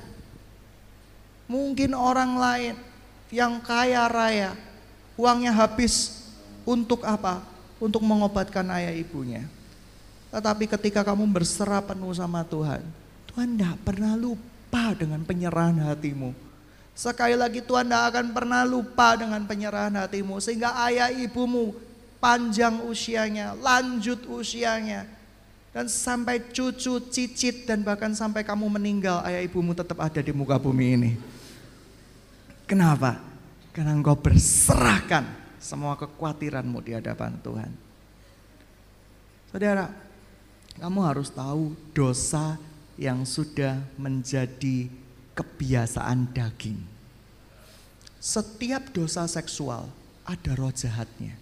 Mungkin 1.49 1.97
orang 1.97 2.37
lain 2.37 2.75
yang 3.33 3.62
kaya 3.64 4.11
raya, 4.12 4.52
uangnya 5.17 5.57
habis 5.57 6.26
untuk 6.69 7.00
apa? 7.07 7.50
Untuk 7.80 8.04
mengobatkan 8.04 8.68
ayah 8.76 8.92
ibunya. 8.92 9.49
Tetapi 10.30 10.70
ketika 10.70 11.02
kamu 11.02 11.26
berserah 11.26 11.82
penuh 11.82 12.12
sama 12.14 12.46
Tuhan, 12.46 12.84
Tuhan 13.32 13.56
tidak 13.56 13.76
pernah 13.82 14.14
lupa 14.14 14.94
dengan 14.94 15.25
penyerahan 15.26 15.80
hatimu. 15.90 16.30
Sekali 16.94 17.34
lagi 17.34 17.64
Tuhan 17.64 17.88
tidak 17.88 18.04
akan 18.14 18.26
pernah 18.30 18.62
lupa 18.62 19.16
dengan 19.16 19.42
penyerahan 19.49 19.96
hatimu. 20.06 20.38
Sehingga 20.38 20.76
ayah 20.87 21.10
ibumu 21.10 21.75
panjang 22.22 22.84
usianya, 22.84 23.56
lanjut 23.58 24.22
usianya. 24.28 25.08
Dan 25.70 25.88
sampai 25.88 26.50
cucu, 26.50 26.99
cicit 27.08 27.64
dan 27.66 27.80
bahkan 27.87 28.10
sampai 28.12 28.44
kamu 28.44 28.68
meninggal 28.78 29.22
ayah 29.26 29.40
ibumu 29.40 29.72
tetap 29.72 29.99
ada 30.02 30.20
di 30.20 30.30
muka 30.30 30.58
bumi 30.60 30.87
ini. 30.94 31.10
Kenapa? 32.66 33.18
Karena 33.70 33.94
engkau 33.94 34.18
berserahkan 34.18 35.39
semua 35.61 35.95
kekhawatiranmu 36.00 36.81
di 36.81 36.97
hadapan 36.97 37.37
Tuhan. 37.45 37.71
Saudara, 39.52 39.93
kamu 40.81 41.00
harus 41.05 41.29
tahu 41.29 41.76
dosa 41.93 42.57
yang 42.97 43.29
sudah 43.29 43.76
menjadi 44.00 44.88
kebiasaan 45.37 46.33
daging. 46.33 46.81
Setiap 48.21 48.93
dosa 48.93 49.29
seksual 49.29 49.88
ada 50.25 50.52
roh 50.57 50.73
jahatnya. 50.73 51.37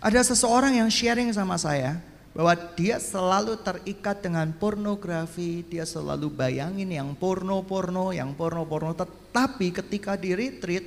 Ada 0.00 0.32
seseorang 0.32 0.76
yang 0.80 0.88
sharing 0.88 1.32
sama 1.32 1.60
saya 1.60 2.00
bahwa 2.36 2.52
dia 2.76 3.00
selalu 3.00 3.56
terikat 3.60 4.20
dengan 4.20 4.52
pornografi, 4.52 5.64
dia 5.64 5.88
selalu 5.88 6.28
bayangin 6.28 6.92
yang 6.92 7.16
porno-porno, 7.16 8.12
yang 8.12 8.36
porno-porno, 8.36 8.92
tetapi 8.92 9.72
ketika 9.72 10.20
di 10.20 10.36
retreat 10.36 10.84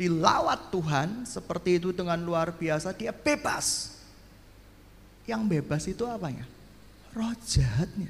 dilawat 0.00 0.72
Tuhan 0.72 1.28
seperti 1.28 1.76
itu 1.76 1.92
dengan 1.92 2.16
luar 2.16 2.56
biasa, 2.56 2.96
dia 2.96 3.12
bebas. 3.12 4.00
Yang 5.28 5.42
bebas 5.44 5.82
itu 5.84 6.08
apanya? 6.08 6.48
Roh 7.12 7.36
jahatnya. 7.44 8.08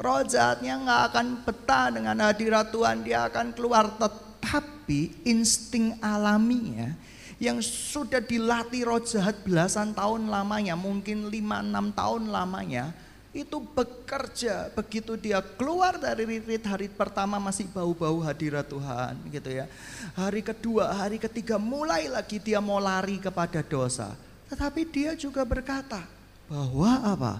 Roh 0.00 0.24
jahatnya 0.24 0.80
nggak 0.80 1.02
akan 1.12 1.26
betah 1.44 1.86
dengan 1.92 2.16
hadirat 2.24 2.72
Tuhan, 2.72 3.04
dia 3.04 3.28
akan 3.28 3.52
keluar. 3.52 3.92
Tetapi 4.00 5.28
insting 5.28 6.00
alaminya 6.00 6.96
yang 7.36 7.60
sudah 7.60 8.24
dilatih 8.24 8.88
roh 8.88 9.02
jahat 9.04 9.36
belasan 9.44 9.92
tahun 9.92 10.32
lamanya, 10.32 10.72
mungkin 10.72 11.28
5-6 11.28 11.92
tahun 11.92 12.22
lamanya, 12.32 12.96
itu 13.36 13.60
bekerja 13.60 14.72
begitu 14.72 15.12
dia 15.20 15.44
keluar 15.44 16.00
dari 16.00 16.24
retreat 16.24 16.64
hari 16.64 16.88
pertama 16.88 17.36
masih 17.36 17.68
bau-bau 17.68 18.24
hadirat 18.24 18.64
Tuhan 18.64 19.12
gitu 19.28 19.50
ya. 19.52 19.68
Hari 20.16 20.40
kedua, 20.40 20.88
hari 20.96 21.20
ketiga 21.20 21.60
mulai 21.60 22.08
lagi 22.08 22.40
dia 22.40 22.64
mau 22.64 22.80
lari 22.80 23.20
kepada 23.20 23.60
dosa. 23.60 24.16
Tetapi 24.48 24.88
dia 24.88 25.12
juga 25.12 25.44
berkata 25.44 26.00
bahwa 26.48 26.90
apa? 27.04 27.32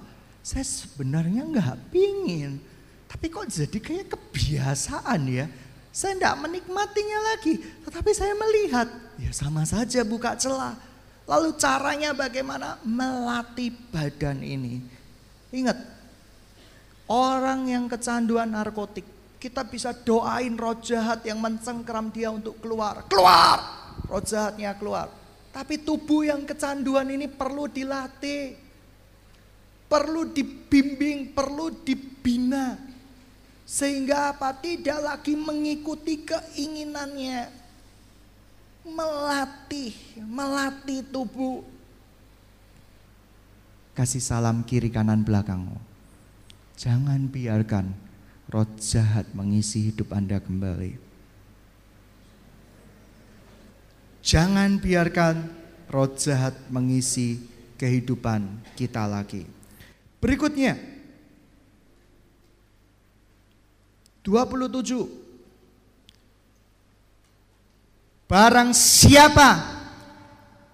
Saya 0.45 0.63
sebenarnya 0.69 1.49
nggak 1.49 1.91
pingin. 1.91 2.61
Tapi 3.09 3.33
kok 3.33 3.49
jadi 3.49 3.79
kayak 3.81 4.13
kebiasaan 4.13 5.21
ya. 5.33 5.47
Saya 5.97 6.13
tidak 6.13 6.37
menikmatinya 6.45 7.19
lagi, 7.33 7.57
tetapi 7.89 8.13
saya 8.13 8.37
melihat, 8.37 8.85
ya 9.17 9.33
sama 9.33 9.65
saja 9.65 10.05
buka 10.05 10.37
celah. 10.37 10.77
Lalu 11.25 11.57
caranya 11.57 12.13
bagaimana? 12.13 12.77
Melatih 12.85 13.73
badan 13.89 14.45
ini. 14.45 14.85
Ingat, 15.55 15.79
orang 17.07 17.71
yang 17.71 17.87
kecanduan 17.87 18.51
narkotik, 18.51 19.07
kita 19.39 19.63
bisa 19.63 19.95
doain 19.95 20.59
roh 20.59 20.75
jahat 20.83 21.23
yang 21.23 21.39
mencengkram 21.39 22.11
dia 22.11 22.35
untuk 22.35 22.59
keluar. 22.59 23.07
Keluar! 23.07 23.59
Roh 24.11 24.23
jahatnya 24.23 24.75
keluar. 24.75 25.11
Tapi 25.55 25.81
tubuh 25.81 26.27
yang 26.27 26.45
kecanduan 26.45 27.09
ini 27.09 27.31
perlu 27.31 27.71
dilatih. 27.71 28.59
Perlu 29.87 30.35
dibimbing, 30.35 31.31
perlu 31.31 31.71
dibina. 31.87 32.75
Sehingga 33.63 34.35
apa? 34.35 34.51
Tidak 34.53 34.99
lagi 35.01 35.39
mengikuti 35.39 36.27
keinginannya. 36.27 37.49
Melatih, 38.87 39.95
melatih 40.27 41.07
tubuh. 41.09 41.76
Kasih 43.97 44.21
salam 44.21 44.61
kiri 44.61 44.93
kanan 44.93 45.25
belakangmu. 45.25 45.81
Jangan 46.77 47.33
biarkan 47.33 47.97
roh 48.53 48.69
jahat 48.77 49.25
mengisi 49.33 49.89
hidup 49.89 50.13
Anda 50.13 50.37
kembali. 50.37 51.01
Jangan 54.21 54.77
biarkan 54.77 55.49
roh 55.89 56.13
jahat 56.13 56.53
mengisi 56.69 57.41
kehidupan 57.81 58.61
kita 58.77 59.09
lagi. 59.09 59.49
Berikutnya, 60.21 60.77
27. 64.21 65.09
Barang 68.29 68.75
siapa 68.75 69.63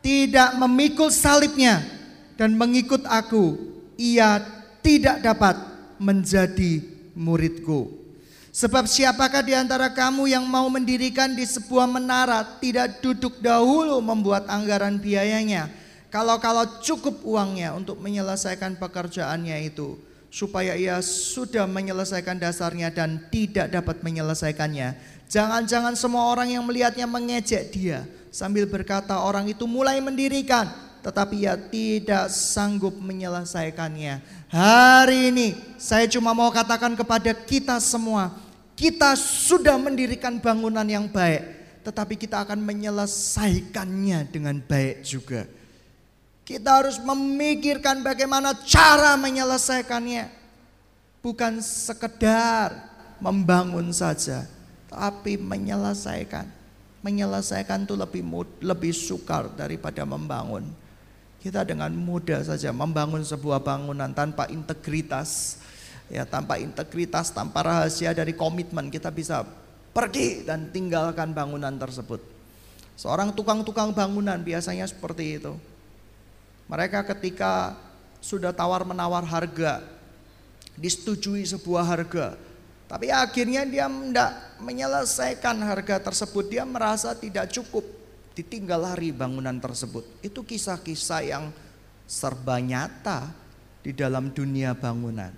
tidak 0.03 0.57
memikul 0.57 1.13
salibnya 1.13 2.02
dan 2.37 2.57
mengikut 2.57 3.05
aku, 3.09 3.57
ia 4.01 4.43
tidak 4.81 5.23
dapat 5.23 5.57
menjadi 6.01 6.83
muridku. 7.15 8.03
Sebab 8.53 8.85
siapakah 8.85 9.41
di 9.41 9.57
antara 9.57 9.89
kamu 9.89 10.29
yang 10.29 10.45
mau 10.45 10.69
mendirikan 10.69 11.33
di 11.33 11.49
sebuah 11.49 11.89
menara 11.89 12.45
tidak 12.61 13.01
duduk 13.01 13.41
dahulu 13.41 13.97
membuat 14.05 14.45
anggaran 14.45 15.01
biayanya. 15.01 15.73
Kalau-kalau 16.13 16.85
cukup 16.85 17.25
uangnya 17.25 17.73
untuk 17.73 17.97
menyelesaikan 18.05 18.77
pekerjaannya 18.77 19.73
itu 19.73 19.97
supaya 20.29 20.77
ia 20.77 21.01
sudah 21.01 21.65
menyelesaikan 21.65 22.37
dasarnya 22.37 22.93
dan 22.93 23.25
tidak 23.33 23.73
dapat 23.73 24.05
menyelesaikannya. 24.05 25.01
Jangan-jangan 25.33 25.97
semua 25.97 26.29
orang 26.29 26.53
yang 26.53 26.69
melihatnya 26.69 27.09
mengejek 27.09 27.73
dia 27.73 28.05
sambil 28.29 28.69
berkata 28.69 29.17
orang 29.17 29.49
itu 29.49 29.65
mulai 29.65 29.97
mendirikan 30.05 30.69
tetapi 31.03 31.45
ia 31.45 31.59
tidak 31.59 32.31
sanggup 32.31 32.95
menyelesaikannya. 32.95 34.23
Hari 34.49 35.35
ini 35.35 35.59
saya 35.77 36.07
cuma 36.07 36.31
mau 36.31 36.49
katakan 36.55 36.95
kepada 36.95 37.35
kita 37.35 37.83
semua, 37.83 38.31
kita 38.79 39.19
sudah 39.19 39.75
mendirikan 39.77 40.39
bangunan 40.39 40.87
yang 40.87 41.11
baik, 41.11 41.43
tetapi 41.83 42.15
kita 42.15 42.47
akan 42.47 42.63
menyelesaikannya 42.63 44.31
dengan 44.31 44.63
baik 44.63 45.03
juga. 45.03 45.45
Kita 46.43 46.83
harus 46.83 46.99
memikirkan 46.99 48.03
bagaimana 48.03 48.55
cara 48.67 49.15
menyelesaikannya. 49.19 50.43
Bukan 51.23 51.63
sekedar 51.63 52.75
membangun 53.23 53.95
saja, 53.95 54.43
tapi 54.91 55.39
menyelesaikan. 55.39 56.51
Menyelesaikan 57.03 57.87
itu 57.87 57.95
lebih 57.95 58.23
lebih 58.59 58.91
sukar 58.91 59.55
daripada 59.55 60.03
membangun. 60.03 60.82
Kita 61.43 61.67
dengan 61.67 61.91
mudah 61.91 62.47
saja 62.47 62.71
membangun 62.71 63.27
sebuah 63.27 63.59
bangunan 63.59 64.15
tanpa 64.15 64.47
integritas. 64.47 65.59
Ya, 66.07 66.23
tanpa 66.23 66.61
integritas, 66.61 67.33
tanpa 67.35 67.65
rahasia 67.65 68.13
dari 68.15 68.37
komitmen 68.37 68.93
kita 68.93 69.09
bisa 69.11 69.43
pergi 69.97 70.45
dan 70.47 70.71
tinggalkan 70.71 71.35
bangunan 71.35 71.73
tersebut. 71.75 72.21
Seorang 73.01 73.33
tukang-tukang 73.33 73.91
bangunan 73.97 74.37
biasanya 74.39 74.85
seperti 74.85 75.41
itu 75.41 75.57
mereka 76.73 77.05
ketika 77.05 77.77
sudah 78.25 78.49
tawar-menawar 78.49 79.27
harga, 79.29 79.85
disetujui 80.79 81.45
sebuah 81.45 81.85
harga, 81.85 82.39
tapi 82.89 83.13
akhirnya 83.13 83.69
dia 83.69 83.93
tidak 83.93 84.33
menyelesaikan 84.57 85.61
harga 85.61 86.01
tersebut. 86.01 86.49
Dia 86.49 86.65
merasa 86.65 87.13
tidak 87.13 87.53
cukup, 87.53 87.85
ditinggal 88.33 88.93
lari 88.93 89.13
bangunan 89.13 89.57
tersebut. 89.61 90.05
Itu 90.25 90.45
kisah-kisah 90.45 91.23
yang 91.25 91.45
serba 92.05 92.61
nyata 92.61 93.33
di 93.81 93.93
dalam 93.97 94.33
dunia 94.33 94.77
bangunan. 94.77 95.33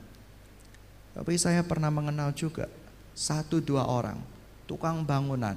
Tapi 1.15 1.39
saya 1.39 1.63
pernah 1.63 1.95
mengenal 1.95 2.35
juga 2.35 2.67
satu 3.15 3.63
dua 3.63 3.87
orang 3.87 4.19
tukang 4.67 5.07
bangunan 5.07 5.55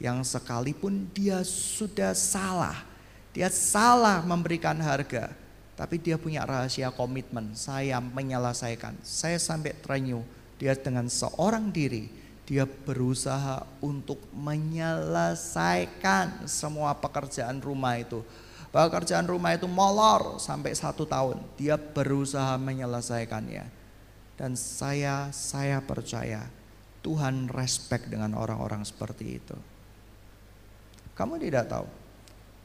yang 0.00 0.24
sekalipun 0.24 1.06
dia 1.12 1.44
sudah 1.44 2.16
salah, 2.16 2.82
dia 3.30 3.50
salah 3.52 4.24
memberikan 4.24 4.74
harga, 4.80 5.30
tapi 5.74 5.98
dia 5.98 6.14
punya 6.18 6.46
rahasia 6.46 6.90
komitmen. 6.90 7.54
Saya 7.54 7.98
menyelesaikan. 7.98 8.94
Saya 9.02 9.38
sampai 9.38 9.74
terenyuh. 9.78 10.22
Dia 10.54 10.78
dengan 10.78 11.10
seorang 11.10 11.74
diri, 11.74 12.06
dia 12.44 12.68
berusaha 12.68 13.64
untuk 13.80 14.20
menyelesaikan 14.36 16.44
semua 16.44 16.92
pekerjaan 16.92 17.64
rumah 17.64 17.96
itu. 17.96 18.20
Pekerjaan 18.68 19.24
rumah 19.24 19.56
itu 19.56 19.64
molor 19.64 20.36
sampai 20.36 20.76
satu 20.76 21.08
tahun. 21.08 21.40
Dia 21.56 21.80
berusaha 21.80 22.60
menyelesaikannya. 22.60 23.64
Dan 24.34 24.58
saya, 24.58 25.30
saya 25.30 25.78
percaya 25.80 26.50
Tuhan 27.00 27.48
respect 27.48 28.10
dengan 28.10 28.34
orang-orang 28.34 28.82
seperti 28.84 29.38
itu. 29.38 29.54
Kamu 31.14 31.38
tidak 31.38 31.70
tahu, 31.70 31.86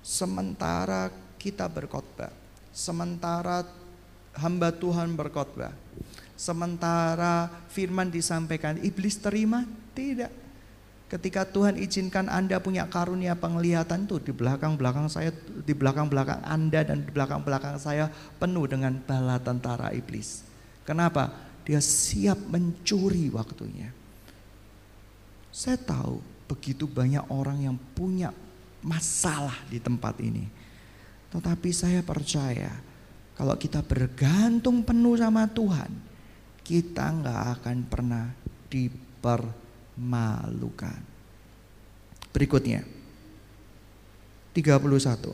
sementara 0.01 1.13
kita 1.37 1.69
berkhotbah, 1.69 2.33
sementara 2.73 3.61
hamba 4.33 4.73
Tuhan 4.73 5.13
berkhotbah, 5.13 5.69
sementara 6.39 7.51
firman 7.67 8.07
disampaikan, 8.07 8.79
iblis 8.79 9.19
terima? 9.19 9.67
Tidak. 9.91 10.31
Ketika 11.11 11.43
Tuhan 11.43 11.75
izinkan 11.75 12.31
Anda 12.31 12.61
punya 12.63 12.87
karunia 12.87 13.35
penglihatan 13.35 14.07
tuh 14.07 14.23
di 14.23 14.31
belakang-belakang 14.31 15.11
saya, 15.11 15.35
di 15.65 15.73
belakang-belakang 15.75 16.39
Anda 16.47 16.85
dan 16.85 17.03
di 17.03 17.11
belakang-belakang 17.11 17.75
saya 17.81 18.07
penuh 18.39 18.69
dengan 18.71 18.95
bala 19.03 19.41
tentara 19.41 19.91
iblis. 19.91 20.47
Kenapa? 20.87 21.33
Dia 21.67 21.81
siap 21.83 22.39
mencuri 22.47 23.27
waktunya. 23.33 23.91
Saya 25.49 25.75
tahu 25.81 26.21
begitu 26.45 26.85
banyak 26.85 27.25
orang 27.33 27.67
yang 27.67 27.75
punya 27.97 28.31
masalah 28.85 29.57
di 29.67 29.81
tempat 29.81 30.15
ini. 30.23 30.45
Tetapi 31.33 31.69
saya 31.73 32.05
percaya 32.05 32.69
kalau 33.33 33.57
kita 33.57 33.81
bergantung 33.81 34.85
penuh 34.85 35.17
sama 35.17 35.49
Tuhan, 35.49 36.08
kita 36.69 37.09
nggak 37.09 37.57
akan 37.57 37.89
pernah 37.89 38.29
dipermalukan. 38.69 41.01
Berikutnya, 42.29 42.85
31. 44.53 45.33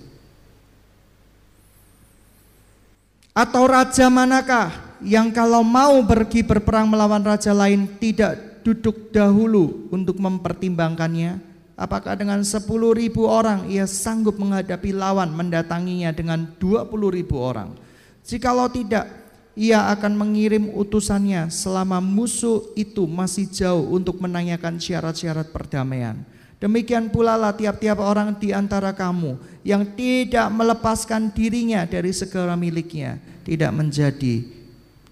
Atau 3.35 3.67
raja 3.67 4.07
manakah 4.07 4.95
yang 5.03 5.27
kalau 5.35 5.59
mau 5.59 5.99
pergi 6.07 6.39
berperang 6.39 6.87
melawan 6.87 7.19
raja 7.19 7.51
lain 7.51 7.83
tidak 7.99 8.63
duduk 8.63 9.11
dahulu 9.11 9.91
untuk 9.91 10.15
mempertimbangkannya? 10.23 11.51
Apakah 11.75 12.15
dengan 12.15 12.47
10 12.47 12.63
ribu 12.95 13.27
orang 13.27 13.67
ia 13.67 13.83
sanggup 13.83 14.39
menghadapi 14.39 14.95
lawan 14.95 15.35
mendatanginya 15.35 16.15
dengan 16.15 16.47
20 16.63 16.87
ribu 17.11 17.43
orang? 17.43 17.75
Jikalau 18.23 18.71
tidak, 18.71 19.24
ia 19.55 19.87
akan 19.89 20.13
mengirim 20.19 20.71
utusannya 20.75 21.47
selama 21.47 22.03
musuh 22.03 22.75
itu 22.75 23.07
masih 23.07 23.47
jauh 23.47 23.95
untuk 23.95 24.19
menanyakan 24.19 24.77
syarat-syarat 24.77 25.49
perdamaian. 25.49 26.19
Demikian 26.59 27.11
pula 27.11 27.35
lah 27.35 27.51
tiap-tiap 27.51 27.99
orang 27.99 28.35
di 28.39 28.55
antara 28.55 28.95
kamu 28.95 29.35
yang 29.63 29.83
tidak 29.95 30.47
melepaskan 30.51 31.31
dirinya 31.31 31.83
dari 31.83 32.15
segala 32.15 32.55
miliknya 32.55 33.19
tidak 33.43 33.71
menjadi 33.75 34.43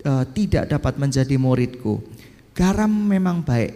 uh, 0.07 0.23
tidak 0.31 0.71
dapat 0.71 0.95
menjadi 0.99 1.35
muridku. 1.35 1.99
Garam 2.53 2.91
memang 2.91 3.41
baik, 3.41 3.73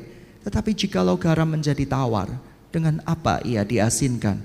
tetapi 0.47 0.71
jikalau 0.77 1.17
garam 1.17 1.49
menjadi 1.49 1.84
tawar, 1.84 2.30
dengan 2.69 2.99
apa 3.08 3.41
ia 3.41 3.63
diasinkan 3.63 4.38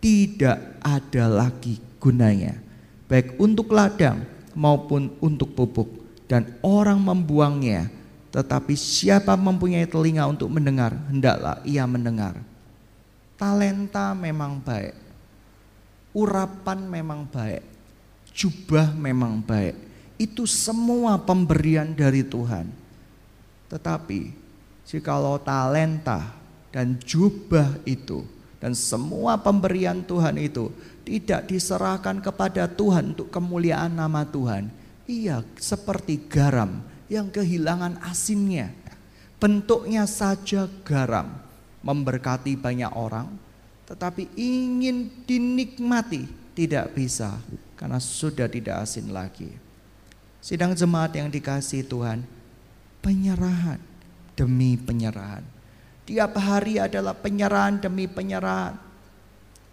tidak 0.00 0.80
ada 0.80 1.24
lagi 1.28 1.78
gunanya 2.00 2.56
baik 3.06 3.36
untuk 3.36 3.70
ladang 3.70 4.24
maupun 4.54 5.12
untuk 5.22 5.52
pupuk 5.54 5.88
dan 6.30 6.46
orang 6.62 6.98
membuangnya 6.98 7.90
Tetapi 8.30 8.78
siapa 8.78 9.34
mempunyai 9.34 9.90
telinga 9.90 10.22
untuk 10.30 10.46
mendengar, 10.54 10.94
hendaklah 11.10 11.58
ia 11.66 11.82
mendengar. 11.82 12.38
Talenta 13.34 14.14
memang 14.14 14.62
baik. 14.62 14.94
Urapan 16.14 16.78
memang 16.86 17.26
baik. 17.26 17.58
Jubah 18.30 18.94
memang 18.94 19.42
baik. 19.42 19.74
Itu 20.14 20.46
semua 20.46 21.18
pemberian 21.18 21.90
dari 21.90 22.22
Tuhan. 22.22 22.70
Tetapi 23.66 24.30
jikalau 24.86 25.42
talenta 25.42 26.30
dan 26.70 27.02
jubah 27.02 27.82
itu 27.82 28.22
dan 28.62 28.76
semua 28.76 29.40
pemberian 29.40 30.04
Tuhan 30.04 30.38
itu 30.38 30.70
tidak 31.02 31.48
diserahkan 31.50 32.20
kepada 32.20 32.70
Tuhan 32.70 33.16
untuk 33.16 33.28
kemuliaan 33.32 33.96
nama 33.96 34.24
Tuhan, 34.26 34.70
ia 35.10 35.42
seperti 35.58 36.22
garam 36.30 36.84
yang 37.10 37.28
kehilangan 37.28 37.98
asinnya. 38.06 38.70
Bentuknya 39.40 40.04
saja 40.04 40.68
garam, 40.84 41.40
memberkati 41.80 42.54
banyak 42.60 42.92
orang, 42.92 43.32
tetapi 43.88 44.28
ingin 44.36 45.08
dinikmati 45.24 46.28
tidak 46.52 46.92
bisa 46.92 47.40
karena 47.74 47.96
sudah 47.96 48.46
tidak 48.46 48.84
asin 48.84 49.10
lagi. 49.10 49.48
Sidang 50.40 50.76
jemaat 50.76 51.16
yang 51.16 51.32
dikasih 51.32 51.84
Tuhan, 51.88 52.24
penyerahan 53.00 53.80
demi 54.36 54.76
penyerahan. 54.76 55.44
Tiap 56.04 56.32
hari 56.36 56.80
adalah 56.80 57.12
penyerahan 57.12 57.80
demi 57.80 58.08
penyerahan. 58.08 58.89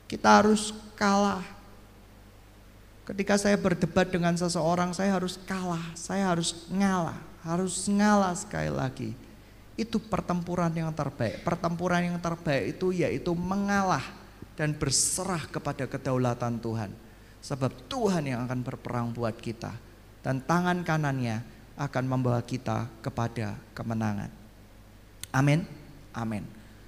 Kita 0.08 0.39
harus 0.39 0.72
kalah. 0.96 1.43
Ketika 3.04 3.39
saya 3.39 3.56
berdebat 3.56 4.08
dengan 4.12 4.36
seseorang, 4.36 4.91
saya 4.91 5.15
harus 5.15 5.39
kalah, 5.48 5.84
saya 5.96 6.28
harus 6.28 6.67
ngalah, 6.67 7.20
harus 7.43 7.88
ngalah 7.88 8.36
sekali 8.36 8.72
lagi. 8.72 9.12
Itu 9.80 10.00
pertempuran 10.00 10.72
yang 10.76 10.91
terbaik. 10.91 11.43
Pertempuran 11.43 12.04
yang 12.04 12.20
terbaik 12.20 12.76
itu 12.76 12.91
yaitu 12.91 13.32
mengalah 13.36 14.04
dan 14.58 14.76
berserah 14.76 15.43
kepada 15.48 15.88
kedaulatan 15.88 16.60
Tuhan. 16.60 16.91
Sebab 17.39 17.72
Tuhan 17.88 18.28
yang 18.28 18.43
akan 18.43 18.60
berperang 18.65 19.13
buat 19.13 19.38
kita. 19.39 19.72
Dan 20.20 20.43
tangan 20.43 20.84
kanannya 20.84 21.46
akan 21.78 22.04
membawa 22.10 22.41
kita 22.43 22.89
kepada 23.00 23.56
kemenangan. 23.72 24.34
Amin. 25.32 25.63
Amin. 26.12 26.43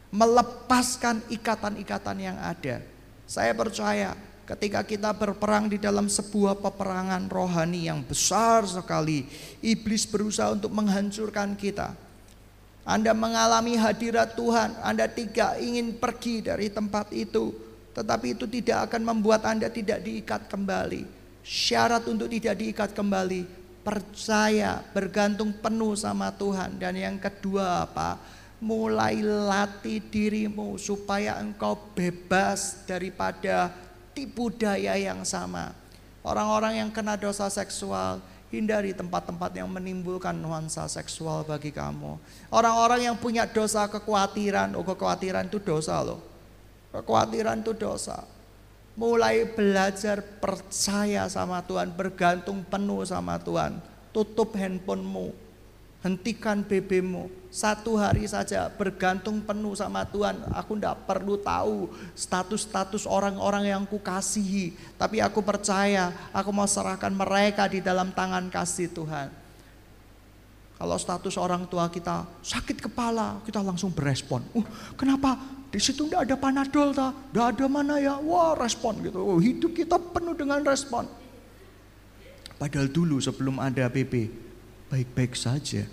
Melepaskan 0.10 1.22
ikatan-ikatan 1.30 2.18
yang 2.18 2.36
ada. 2.42 2.82
Saya 3.30 3.54
percaya 3.54 4.18
ketika 4.50 4.82
kita 4.82 5.14
berperang 5.14 5.70
di 5.70 5.78
dalam 5.78 6.10
sebuah 6.10 6.58
peperangan 6.58 7.30
rohani 7.30 7.86
yang 7.86 8.02
besar 8.02 8.66
sekali, 8.66 9.30
iblis 9.62 10.10
berusaha 10.10 10.50
untuk 10.50 10.74
menghancurkan 10.74 11.54
kita. 11.54 11.94
Anda 12.82 13.14
mengalami 13.14 13.78
hadirat 13.78 14.34
Tuhan, 14.34 14.74
Anda 14.82 15.06
tidak 15.06 15.62
ingin 15.62 16.02
pergi 16.02 16.42
dari 16.42 16.74
tempat 16.74 17.14
itu, 17.14 17.54
tetapi 17.94 18.34
itu 18.34 18.50
tidak 18.50 18.90
akan 18.90 19.14
membuat 19.14 19.46
Anda 19.46 19.70
tidak 19.70 20.02
diikat 20.02 20.50
kembali. 20.50 21.06
Syarat 21.46 22.10
untuk 22.10 22.34
tidak 22.34 22.58
diikat 22.58 22.98
kembali 22.98 23.46
percaya, 23.86 24.82
bergantung 24.90 25.54
penuh 25.54 25.94
sama 25.94 26.34
Tuhan. 26.34 26.82
Dan 26.82 26.98
yang 26.98 27.22
kedua 27.22 27.86
apa? 27.86 28.18
Mulai 28.60 29.24
latih 29.24 30.04
dirimu 30.04 30.76
supaya 30.76 31.40
engkau 31.40 31.80
bebas 31.96 32.84
daripada 32.84 33.72
tipu 34.12 34.52
daya 34.52 35.00
yang 35.00 35.24
sama. 35.24 35.72
Orang-orang 36.20 36.84
yang 36.84 36.92
kena 36.92 37.16
dosa 37.16 37.48
seksual, 37.48 38.20
hindari 38.52 38.92
tempat-tempat 38.92 39.56
yang 39.56 39.72
menimbulkan 39.72 40.36
nuansa 40.36 40.84
seksual 40.92 41.48
bagi 41.48 41.72
kamu. 41.72 42.20
Orang-orang 42.52 43.08
yang 43.08 43.16
punya 43.16 43.48
dosa 43.48 43.88
kekhawatiran, 43.88 44.76
oh 44.76 44.84
kekhawatiran 44.84 45.48
itu 45.48 45.64
dosa 45.64 46.04
loh. 46.04 46.20
Kekhawatiran 46.92 47.64
itu 47.64 47.72
dosa 47.72 48.28
mulai 49.00 49.48
belajar 49.48 50.20
percaya 50.44 51.32
sama 51.32 51.64
Tuhan, 51.64 51.96
bergantung 51.96 52.68
penuh 52.68 53.08
sama 53.08 53.40
Tuhan. 53.40 53.80
Tutup 54.12 54.52
handphonemu, 54.60 55.32
hentikan 56.00 56.64
BB-mu. 56.64 57.28
Satu 57.50 57.98
hari 57.98 58.30
saja 58.30 58.70
bergantung 58.70 59.42
penuh 59.42 59.74
sama 59.74 60.06
Tuhan. 60.06 60.38
Aku 60.54 60.78
tidak 60.78 61.10
perlu 61.10 61.36
tahu 61.42 61.90
status-status 62.14 63.10
orang-orang 63.10 63.74
yang 63.74 63.84
kukasihi. 63.90 64.78
Tapi 64.96 65.20
aku 65.20 65.42
percaya, 65.42 66.14
aku 66.30 66.54
mau 66.54 66.70
serahkan 66.70 67.12
mereka 67.12 67.66
di 67.66 67.82
dalam 67.82 68.14
tangan 68.14 68.48
kasih 68.54 68.94
Tuhan. 68.94 69.28
Kalau 70.80 70.96
status 70.96 71.36
orang 71.36 71.68
tua 71.68 71.92
kita 71.92 72.24
sakit 72.40 72.80
kepala, 72.80 73.44
kita 73.44 73.60
langsung 73.60 73.92
berespon. 73.92 74.40
Uh, 74.56 74.64
kenapa 74.96 75.36
di 75.68 75.76
situ 75.76 76.08
tidak 76.08 76.24
ada 76.24 76.36
panadol? 76.40 76.96
Tidak 76.96 77.12
ada 77.36 77.66
mana 77.68 78.00
ya? 78.00 78.16
Wah 78.16 78.56
respon 78.56 79.04
gitu. 79.04 79.20
Oh, 79.20 79.44
hidup 79.44 79.76
kita 79.76 80.00
penuh 80.00 80.32
dengan 80.40 80.64
respon. 80.64 81.04
Padahal 82.56 82.88
dulu 82.88 83.20
sebelum 83.20 83.60
ada 83.60 83.92
PP, 83.92 84.32
baik-baik 84.90 85.38
saja. 85.38 85.86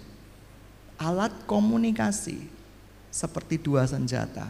Alat 0.96 1.32
komunikasi 1.44 2.48
seperti 3.12 3.60
dua 3.60 3.84
senjata. 3.84 4.48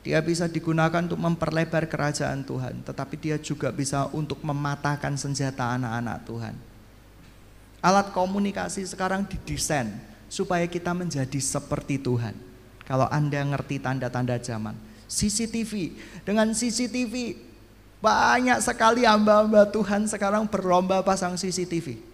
Dia 0.00 0.24
bisa 0.24 0.48
digunakan 0.48 1.04
untuk 1.04 1.20
memperlebar 1.20 1.84
kerajaan 1.84 2.40
Tuhan, 2.40 2.80
tetapi 2.80 3.14
dia 3.20 3.36
juga 3.36 3.68
bisa 3.68 4.08
untuk 4.16 4.40
mematahkan 4.40 5.20
senjata 5.20 5.76
anak-anak 5.76 6.18
Tuhan. 6.24 6.54
Alat 7.84 8.08
komunikasi 8.16 8.88
sekarang 8.88 9.28
didesain 9.28 9.92
supaya 10.32 10.64
kita 10.64 10.96
menjadi 10.96 11.36
seperti 11.36 12.00
Tuhan. 12.00 12.32
Kalau 12.88 13.04
Anda 13.12 13.44
ngerti 13.44 13.84
tanda-tanda 13.84 14.40
zaman. 14.40 14.72
CCTV. 15.08 15.92
Dengan 16.24 16.56
CCTV 16.56 17.36
banyak 18.00 18.64
sekali 18.64 19.04
hamba-hamba 19.04 19.68
Tuhan 19.68 20.08
sekarang 20.08 20.48
berlomba 20.48 21.04
pasang 21.04 21.36
CCTV. 21.36 22.07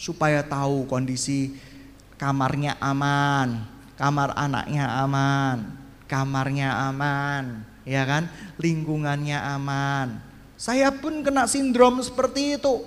Supaya 0.00 0.40
tahu 0.40 0.88
kondisi 0.88 1.52
kamarnya 2.16 2.80
aman, 2.80 3.68
kamar 4.00 4.32
anaknya 4.32 4.88
aman, 5.04 5.76
kamarnya 6.08 6.88
aman, 6.88 7.68
ya 7.84 8.08
kan? 8.08 8.32
Lingkungannya 8.56 9.36
aman. 9.36 10.24
Saya 10.56 10.88
pun 10.88 11.20
kena 11.20 11.44
sindrom 11.44 12.00
seperti 12.00 12.56
itu. 12.56 12.80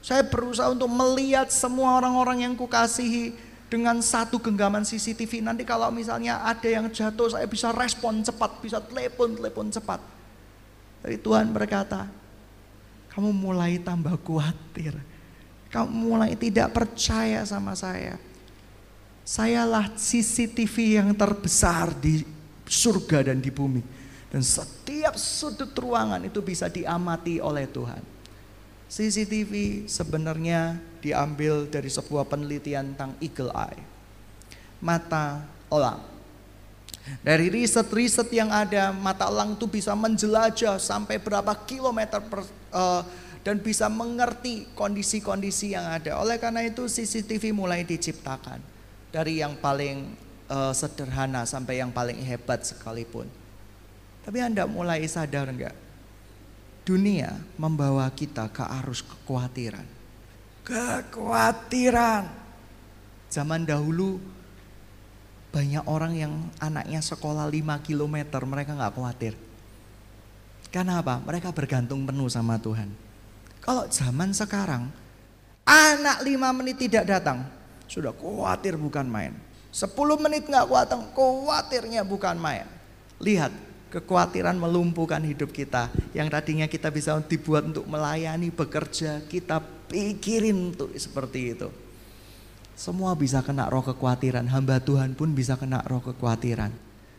Saya 0.00 0.24
berusaha 0.24 0.72
untuk 0.72 0.88
melihat 0.88 1.52
semua 1.52 2.00
orang-orang 2.00 2.48
yang 2.48 2.54
kukasihi 2.56 3.36
dengan 3.66 3.98
satu 3.98 4.38
genggaman 4.38 4.86
CCTV 4.86 5.42
nanti 5.42 5.66
kalau 5.66 5.90
misalnya 5.90 6.38
ada 6.46 6.68
yang 6.70 6.86
jatuh 6.86 7.26
saya 7.26 7.44
bisa 7.50 7.74
respon 7.74 8.22
cepat, 8.22 8.62
bisa 8.62 8.78
telepon-telepon 8.78 9.74
cepat. 9.74 10.00
Tapi 11.02 11.16
Tuhan 11.18 11.50
berkata, 11.50 12.06
kamu 13.10 13.34
mulai 13.34 13.82
tambah 13.82 14.14
khawatir. 14.22 14.94
Kamu 15.76 15.92
mulai 15.92 16.32
tidak 16.32 16.72
percaya 16.72 17.44
sama 17.44 17.76
saya. 17.76 18.16
Sayalah 19.28 19.92
CCTV 19.92 20.96
yang 20.96 21.12
terbesar 21.12 21.92
di 21.92 22.24
surga 22.64 23.28
dan 23.28 23.44
di 23.44 23.52
bumi. 23.52 23.84
Dan 24.32 24.40
setiap 24.40 25.20
sudut 25.20 25.68
ruangan 25.76 26.24
itu 26.24 26.40
bisa 26.40 26.72
diamati 26.72 27.44
oleh 27.44 27.68
Tuhan. 27.68 28.00
CCTV 28.88 29.84
sebenarnya 29.84 30.80
diambil 31.04 31.68
dari 31.68 31.92
sebuah 31.92 32.24
penelitian 32.24 32.96
tentang 32.96 33.12
eagle 33.20 33.52
eye. 33.52 33.84
Mata 34.80 35.44
elang. 35.68 36.00
Dari 37.20 37.52
riset-riset 37.52 38.32
yang 38.32 38.48
ada, 38.48 38.96
mata 38.96 39.28
elang 39.28 39.52
itu 39.52 39.68
bisa 39.68 39.92
menjelajah 39.92 40.80
sampai 40.80 41.20
berapa 41.20 41.52
kilometer 41.68 42.24
per, 42.24 42.48
uh, 42.72 43.04
dan 43.46 43.62
bisa 43.62 43.86
mengerti 43.86 44.66
kondisi-kondisi 44.74 45.78
yang 45.78 45.86
ada. 45.86 46.18
Oleh 46.18 46.42
karena 46.42 46.66
itu 46.66 46.90
CCTV 46.90 47.54
mulai 47.54 47.86
diciptakan 47.86 48.58
dari 49.14 49.38
yang 49.38 49.54
paling 49.62 50.18
uh, 50.50 50.74
sederhana 50.74 51.46
sampai 51.46 51.78
yang 51.78 51.94
paling 51.94 52.18
hebat 52.26 52.66
sekalipun. 52.66 53.30
Tapi 54.26 54.42
Anda 54.42 54.66
mulai 54.66 55.06
sadar 55.06 55.46
enggak? 55.46 55.86
dunia 56.86 57.34
membawa 57.58 58.06
kita 58.14 58.46
ke 58.54 58.62
arus 58.62 59.02
kekhawatiran. 59.02 59.82
Kekhawatiran. 60.62 62.30
Zaman 63.26 63.66
dahulu 63.66 64.22
banyak 65.50 65.82
orang 65.90 66.14
yang 66.14 66.32
anaknya 66.62 67.02
sekolah 67.02 67.50
5 67.50 67.82
km 67.82 68.16
mereka 68.46 68.78
nggak 68.78 68.94
khawatir. 68.94 69.34
Karena 70.70 71.02
apa? 71.02 71.18
Mereka 71.26 71.50
bergantung 71.50 72.06
penuh 72.06 72.30
sama 72.30 72.54
Tuhan. 72.62 72.86
Kalau 73.66 73.90
zaman 73.90 74.30
sekarang 74.30 74.86
anak 75.66 76.22
5 76.22 76.58
menit 76.62 76.78
tidak 76.78 77.02
datang 77.10 77.42
sudah 77.90 78.14
khawatir 78.14 78.78
bukan 78.78 79.02
main. 79.10 79.34
10 79.74 79.90
menit 80.22 80.46
nggak 80.46 80.70
datang 80.70 81.10
khawatirnya 81.10 82.06
bukan 82.06 82.38
main. 82.38 82.70
Lihat 83.18 83.50
kekhawatiran 83.90 84.54
melumpuhkan 84.54 85.18
hidup 85.26 85.50
kita. 85.50 85.90
Yang 86.14 86.28
tadinya 86.30 86.66
kita 86.70 86.94
bisa 86.94 87.18
dibuat 87.26 87.66
untuk 87.66 87.90
melayani, 87.90 88.54
bekerja, 88.54 89.26
kita 89.26 89.58
pikirin 89.90 90.74
untuk 90.74 90.94
seperti 90.94 91.58
itu. 91.58 91.68
Semua 92.76 93.16
bisa 93.16 93.40
kena 93.40 93.66
roh 93.72 93.80
kekhawatiran, 93.82 94.46
hamba 94.52 94.78
Tuhan 94.78 95.16
pun 95.16 95.32
bisa 95.32 95.56
kena 95.56 95.80
roh 95.88 96.04
kekhawatiran. 96.04 96.70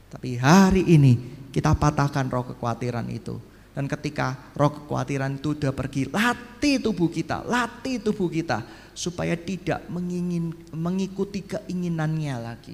Tapi 0.07 0.39
hari 0.39 0.85
ini 0.87 1.17
kita 1.51 1.75
patahkan 1.75 2.29
roh 2.29 2.45
kekhawatiran 2.55 3.09
itu. 3.11 3.35
Dan 3.77 3.85
ketika 3.85 4.33
roh 4.57 4.73
kekhawatiran 4.73 5.37
itu 5.37 5.53
sudah 5.53 5.69
pergi, 5.69 6.09
latih 6.09 6.81
tubuh 6.81 7.13
kita, 7.13 7.45
latih 7.45 8.01
tubuh 8.01 8.25
kita 8.25 8.65
supaya 8.97 9.37
tidak 9.37 9.85
mengingin, 9.85 10.49
mengikuti 10.73 11.45
keinginannya 11.45 12.41
lagi. 12.41 12.73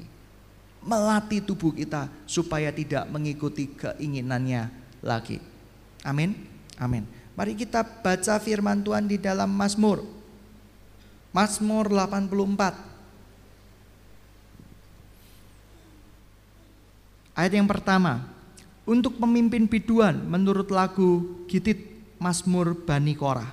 Melatih 0.80 1.44
tubuh 1.44 1.76
kita 1.76 2.08
supaya 2.24 2.72
tidak 2.72 3.04
mengikuti 3.12 3.68
keinginannya 3.76 4.72
lagi. 5.04 5.44
Amin. 6.08 6.40
Amin. 6.80 7.04
Mari 7.36 7.60
kita 7.60 7.84
baca 7.84 8.40
firman 8.40 8.80
Tuhan 8.80 9.04
di 9.04 9.20
dalam 9.20 9.52
Mazmur 9.52 10.06
Mazmur 11.34 11.90
84 11.90 12.30
Ayat 17.34 17.54
yang 17.58 17.66
pertama 17.66 18.33
Untuk 18.84 19.16
pemimpin 19.16 19.64
biduan 19.64 20.28
menurut 20.28 20.68
lagu 20.68 21.40
Gitit 21.48 21.88
Mazmur 22.20 22.76
Bani 22.76 23.16
Korah. 23.16 23.48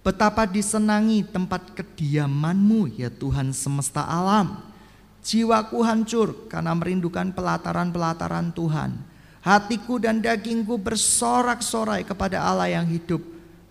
Betapa 0.00 0.48
disenangi 0.48 1.20
tempat 1.20 1.76
kediamanmu 1.76 2.96
ya 2.96 3.12
Tuhan 3.12 3.52
semesta 3.52 4.08
alam. 4.08 4.72
Jiwaku 5.20 5.84
hancur 5.84 6.48
karena 6.48 6.72
merindukan 6.72 7.28
pelataran-pelataran 7.28 8.56
Tuhan. 8.56 8.96
Hatiku 9.44 10.00
dan 10.00 10.24
dagingku 10.24 10.80
bersorak-sorai 10.80 12.00
kepada 12.08 12.40
Allah 12.40 12.72
yang 12.72 12.88
hidup. 12.88 13.20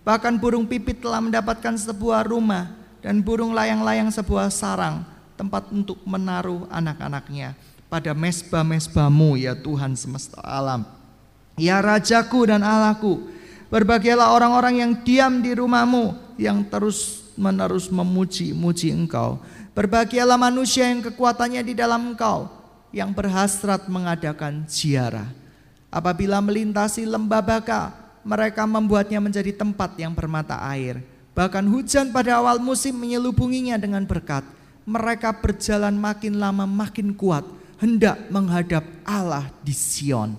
Bahkan 0.06 0.38
burung 0.38 0.70
pipit 0.70 1.02
telah 1.02 1.18
mendapatkan 1.18 1.74
sebuah 1.74 2.22
rumah 2.22 2.70
dan 3.02 3.18
burung 3.18 3.50
layang-layang 3.50 4.14
sebuah 4.14 4.54
sarang 4.54 5.02
tempat 5.34 5.74
untuk 5.74 5.98
menaruh 6.06 6.70
anak-anaknya 6.70 7.58
pada 7.86 8.12
mesbah-mesbahmu 8.12 9.38
ya 9.38 9.54
Tuhan 9.54 9.94
semesta 9.94 10.38
alam. 10.42 10.86
Ya 11.56 11.80
Rajaku 11.80 12.52
dan 12.52 12.60
Allahku, 12.60 13.32
berbahagialah 13.72 14.34
orang-orang 14.36 14.84
yang 14.84 14.92
diam 15.00 15.40
di 15.40 15.56
rumahmu 15.56 16.36
yang 16.36 16.60
terus 16.68 17.24
menerus 17.38 17.88
memuji-muji 17.88 18.92
engkau. 18.92 19.40
Berbahagialah 19.72 20.36
manusia 20.36 20.88
yang 20.88 21.04
kekuatannya 21.04 21.64
di 21.64 21.72
dalam 21.76 22.12
engkau, 22.12 22.48
yang 22.92 23.12
berhasrat 23.12 23.88
mengadakan 23.88 24.64
ziarah. 24.68 25.28
Apabila 25.88 26.44
melintasi 26.44 27.08
lembah 27.08 27.40
baka, 27.40 27.92
mereka 28.20 28.68
membuatnya 28.68 29.20
menjadi 29.20 29.52
tempat 29.56 29.96
yang 29.96 30.12
bermata 30.12 30.60
air 30.68 31.00
Bahkan 31.36 31.68
hujan 31.68 32.16
pada 32.16 32.40
awal 32.40 32.56
musim 32.56 32.96
menyelubunginya 32.96 33.76
dengan 33.76 34.08
berkat. 34.08 34.40
Mereka 34.88 35.44
berjalan 35.44 35.92
makin 35.92 36.40
lama 36.40 36.64
makin 36.64 37.12
kuat, 37.12 37.44
hendak 37.80 38.16
menghadap 38.28 38.84
Allah 39.04 39.48
di 39.60 39.72
Sion. 39.72 40.36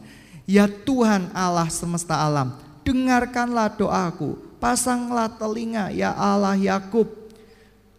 Ya 0.48 0.66
Tuhan 0.68 1.28
Allah 1.36 1.68
semesta 1.68 2.16
alam, 2.16 2.56
dengarkanlah 2.88 3.76
doaku, 3.76 4.40
pasanglah 4.64 5.28
telinga 5.28 5.92
ya 5.92 6.16
Allah 6.16 6.56
Yakub. 6.56 7.08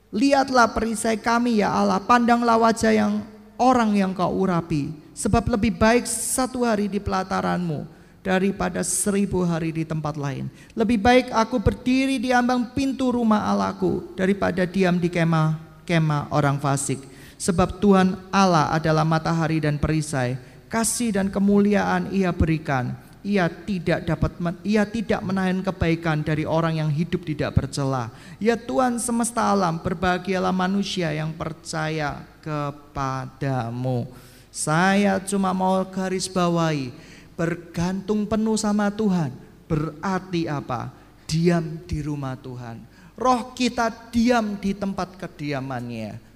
Lihatlah 0.09 0.73
perisai 0.73 1.21
kami 1.21 1.61
ya 1.61 1.69
Allah, 1.69 2.01
pandanglah 2.01 2.57
wajah 2.57 2.97
yang 2.97 3.21
orang 3.61 3.93
yang 3.93 4.17
kau 4.17 4.33
urapi. 4.33 4.89
Sebab 5.13 5.51
lebih 5.53 5.77
baik 5.77 6.09
satu 6.09 6.65
hari 6.65 6.89
di 6.89 6.97
pelataranmu 6.97 7.85
daripada 8.25 8.81
seribu 8.87 9.45
hari 9.45 9.75
di 9.75 9.85
tempat 9.85 10.17
lain. 10.17 10.49
Lebih 10.73 10.99
baik 11.03 11.27
aku 11.35 11.61
berdiri 11.61 12.17
di 12.17 12.33
ambang 12.33 12.73
pintu 12.73 13.13
rumah 13.13 13.45
Allahku 13.51 14.15
daripada 14.15 14.65
diam 14.65 14.97
di 14.97 15.11
kemah 15.11 15.69
kemah 15.89 16.29
orang 16.29 16.61
fasik. 16.61 17.01
Sebab 17.39 17.79
Tuhan 17.79 18.19
Allah 18.35 18.75
adalah 18.75 19.07
matahari 19.07 19.63
dan 19.63 19.79
perisai, 19.79 20.35
kasih 20.67 21.15
dan 21.15 21.31
kemuliaan 21.31 22.11
Ia 22.11 22.35
berikan. 22.35 22.99
Ia 23.23 23.51
tidak 23.51 24.07
dapat 24.07 24.31
ia 24.63 24.87
tidak 24.87 25.21
menahan 25.27 25.59
kebaikan 25.59 26.23
dari 26.23 26.47
orang 26.47 26.79
yang 26.79 26.87
hidup 26.87 27.27
tidak 27.27 27.51
bercela. 27.51 28.15
Ya 28.39 28.55
Tuhan 28.55 29.03
semesta 29.03 29.43
alam, 29.43 29.83
berbahagialah 29.83 30.55
manusia 30.55 31.11
yang 31.11 31.35
percaya 31.35 32.23
kepadamu. 32.41 34.07
Saya 34.55 35.19
cuma 35.19 35.51
mau 35.51 35.83
garis 35.91 36.31
bawahi 36.31 36.95
bergantung 37.35 38.27
penuh 38.27 38.59
sama 38.59 38.91
Tuhan 38.91 39.31
berarti 39.69 40.49
apa? 40.49 40.91
Diam 41.29 41.85
di 41.85 42.01
rumah 42.01 42.35
Tuhan. 42.41 42.81
Roh 43.15 43.53
kita 43.53 43.93
diam 44.09 44.57
di 44.57 44.73
tempat 44.73 45.21
kediamannya. 45.21 46.28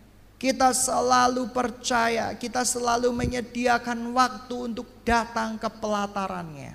Kita 0.42 0.74
selalu 0.74 1.54
percaya, 1.54 2.34
kita 2.34 2.66
selalu 2.66 3.14
menyediakan 3.14 4.10
waktu 4.10 4.74
untuk 4.74 4.90
datang 5.06 5.54
ke 5.54 5.70
pelatarannya. 5.70 6.74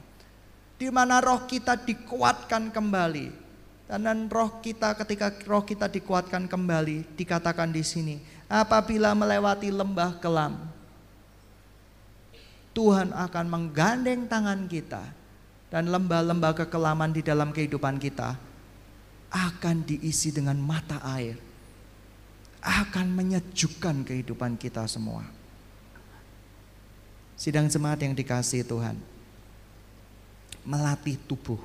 Di 0.80 0.88
mana 0.88 1.20
roh 1.20 1.44
kita 1.44 1.76
dikuatkan 1.76 2.72
kembali. 2.72 3.28
Dan 3.92 4.32
roh 4.32 4.64
kita 4.64 4.96
ketika 4.96 5.36
roh 5.44 5.68
kita 5.68 5.92
dikuatkan 5.92 6.48
kembali 6.48 7.20
dikatakan 7.20 7.68
di 7.76 7.84
sini, 7.84 8.16
apabila 8.48 9.12
melewati 9.12 9.68
lembah 9.68 10.16
kelam, 10.24 10.64
Tuhan 12.72 13.12
akan 13.12 13.46
menggandeng 13.52 14.32
tangan 14.32 14.64
kita 14.72 15.04
dan 15.68 15.92
lembah-lembah 15.92 16.56
kekelaman 16.64 17.12
di 17.12 17.20
dalam 17.20 17.52
kehidupan 17.52 18.00
kita 18.00 18.40
akan 19.28 19.84
diisi 19.84 20.32
dengan 20.32 20.56
mata 20.56 21.04
air. 21.04 21.47
Akan 22.68 23.08
menyejukkan 23.16 24.04
kehidupan 24.04 24.60
kita 24.60 24.84
semua. 24.92 25.24
Sidang 27.40 27.72
jemaat 27.72 28.04
yang 28.04 28.12
dikasih 28.12 28.68
Tuhan. 28.68 29.00
Melatih 30.68 31.16
tubuh. 31.24 31.64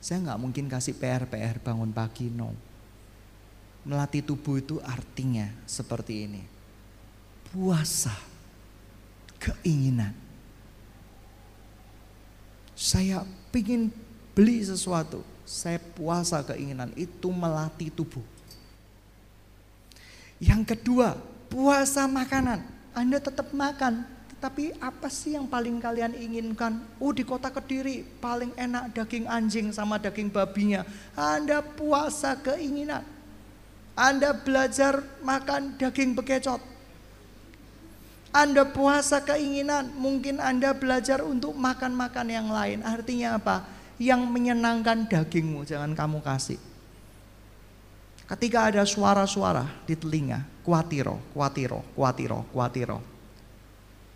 Saya 0.00 0.24
nggak 0.24 0.40
mungkin 0.40 0.64
kasih 0.64 0.96
PR-PR 0.96 1.60
bangun 1.60 1.92
pagi, 1.92 2.32
no. 2.32 2.56
Melatih 3.84 4.24
tubuh 4.24 4.56
itu 4.56 4.80
artinya 4.80 5.52
seperti 5.68 6.24
ini. 6.24 6.42
Puasa 7.52 8.16
keinginan. 9.36 10.16
Saya 12.72 13.28
ingin 13.52 13.92
beli 14.32 14.64
sesuatu, 14.64 15.20
saya 15.44 15.76
puasa 15.78 16.40
keinginan 16.42 16.90
itu 16.96 17.28
melatih 17.28 17.92
tubuh. 17.92 18.33
Yang 20.44 20.76
kedua, 20.76 21.16
puasa 21.48 22.04
makanan. 22.04 22.60
Anda 22.92 23.16
tetap 23.16 23.48
makan, 23.56 24.04
tetapi 24.36 24.76
apa 24.76 25.08
sih 25.08 25.32
yang 25.40 25.48
paling 25.48 25.80
kalian 25.80 26.12
inginkan? 26.12 26.84
Oh 27.00 27.16
di 27.16 27.24
kota 27.24 27.48
Kediri 27.48 28.04
paling 28.20 28.52
enak 28.52 28.92
daging 28.92 29.24
anjing 29.24 29.72
sama 29.72 29.96
daging 29.96 30.28
babinya. 30.28 30.84
Anda 31.16 31.64
puasa 31.64 32.36
keinginan. 32.36 33.00
Anda 33.96 34.36
belajar 34.36 35.00
makan 35.24 35.80
daging 35.80 36.12
bekecot. 36.12 36.60
Anda 38.34 38.68
puasa 38.68 39.24
keinginan, 39.24 39.96
mungkin 39.96 40.42
Anda 40.42 40.76
belajar 40.76 41.24
untuk 41.24 41.56
makan-makan 41.56 42.26
yang 42.28 42.50
lain. 42.52 42.82
Artinya 42.84 43.40
apa? 43.40 43.64
Yang 43.96 44.26
menyenangkan 44.28 45.06
dagingmu, 45.08 45.64
jangan 45.64 45.94
kamu 45.94 46.18
kasih. 46.20 46.73
Ketika 48.24 48.72
ada 48.72 48.82
suara-suara 48.88 49.68
di 49.84 49.92
telinga, 49.92 50.40
kuatiro, 50.64 51.20
kuatiro, 51.36 51.84
kuatiro, 51.92 52.40
kuatiro. 52.48 52.98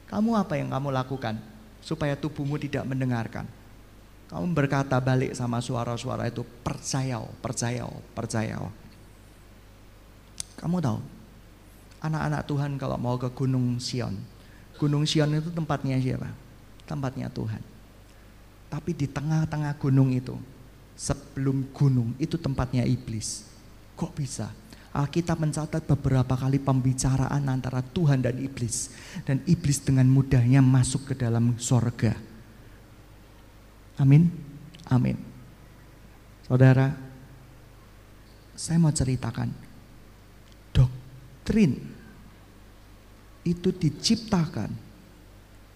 Kamu 0.09 0.33
apa 0.33 0.57
yang 0.57 0.73
kamu 0.73 0.89
lakukan 0.89 1.37
supaya 1.85 2.17
tubuhmu 2.17 2.57
tidak 2.57 2.89
mendengarkan? 2.89 3.45
Kamu 4.33 4.49
berkata 4.57 4.97
balik 4.97 5.37
sama 5.37 5.61
suara-suara 5.61 6.25
itu, 6.29 6.41
percaya, 6.65 7.21
percaya, 7.45 7.85
percaya. 8.17 8.57
Kamu 10.57 10.81
tahu, 10.81 11.01
anak-anak 12.01 12.43
Tuhan 12.49 12.71
kalau 12.81 12.97
mau 12.97 13.17
ke 13.21 13.29
Gunung 13.33 13.77
Sion. 13.77 14.17
Gunung 14.81 15.05
Sion 15.05 15.33
itu 15.37 15.53
tempatnya 15.53 16.01
siapa? 16.01 16.33
Tempatnya 16.89 17.29
Tuhan. 17.29 17.61
Tapi 18.69 18.93
di 18.93 19.09
tengah-tengah 19.09 19.77
gunung 19.81 20.13
itu, 20.13 20.37
sebelum 20.97 21.69
gunung 21.73 22.13
itu 22.21 22.37
tempatnya 22.37 22.85
iblis. 22.85 23.48
Kok 23.99 24.15
bisa? 24.15 24.47
Alkitab 24.95 25.43
mencatat 25.43 25.83
beberapa 25.85 26.39
kali 26.39 26.63
pembicaraan 26.63 27.51
antara 27.51 27.83
Tuhan 27.83 28.23
dan 28.23 28.39
iblis. 28.39 28.95
Dan 29.27 29.43
iblis 29.45 29.83
dengan 29.83 30.07
mudahnya 30.07 30.63
masuk 30.63 31.11
ke 31.11 31.15
dalam 31.19 31.59
sorga. 31.59 32.15
Amin. 33.99 34.31
Amin. 34.87 35.19
Saudara, 36.47 36.95
saya 38.59 38.79
mau 38.81 38.95
ceritakan 38.95 39.53
doktrin 40.73 41.79
itu 43.47 43.71
diciptakan 43.71 44.73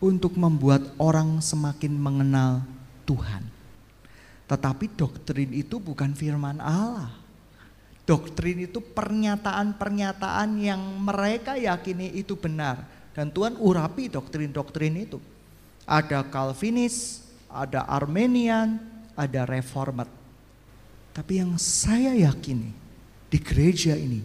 untuk 0.03 0.35
membuat 0.35 0.83
orang 0.99 1.39
semakin 1.39 1.95
mengenal 1.95 2.67
Tuhan. 3.07 3.47
Tetapi 4.51 4.99
doktrin 4.99 5.55
itu 5.55 5.79
bukan 5.79 6.11
firman 6.17 6.59
Allah. 6.59 7.22
Doktrin 8.03 8.67
itu 8.67 8.83
pernyataan-pernyataan 8.83 10.59
yang 10.59 10.83
mereka 10.99 11.55
yakini 11.55 12.11
itu 12.19 12.35
benar. 12.35 12.83
Dan 13.15 13.31
Tuhan 13.31 13.55
urapi 13.61 14.11
doktrin-doktrin 14.11 15.07
itu. 15.07 15.23
Ada 15.87 16.27
Calvinis, 16.27 17.23
ada 17.47 17.87
Armenian, 17.87 18.81
ada 19.15 19.47
Reformat. 19.47 20.11
Tapi 21.13 21.45
yang 21.45 21.55
saya 21.61 22.17
yakini 22.17 22.73
di 23.29 23.39
gereja 23.39 23.95
ini, 23.95 24.25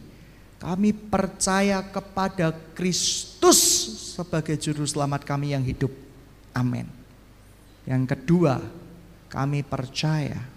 kami 0.57 0.95
percaya 0.95 1.83
kepada 1.85 2.55
Kristus 2.73 3.59
sebagai 4.17 4.57
juru 4.57 4.87
selamat 4.87 5.21
kami 5.21 5.53
yang 5.53 5.61
hidup. 5.61 5.93
Amin. 6.55 6.89
Yang 7.85 8.17
kedua, 8.17 8.57
kami 9.29 9.61
percaya 9.61 10.56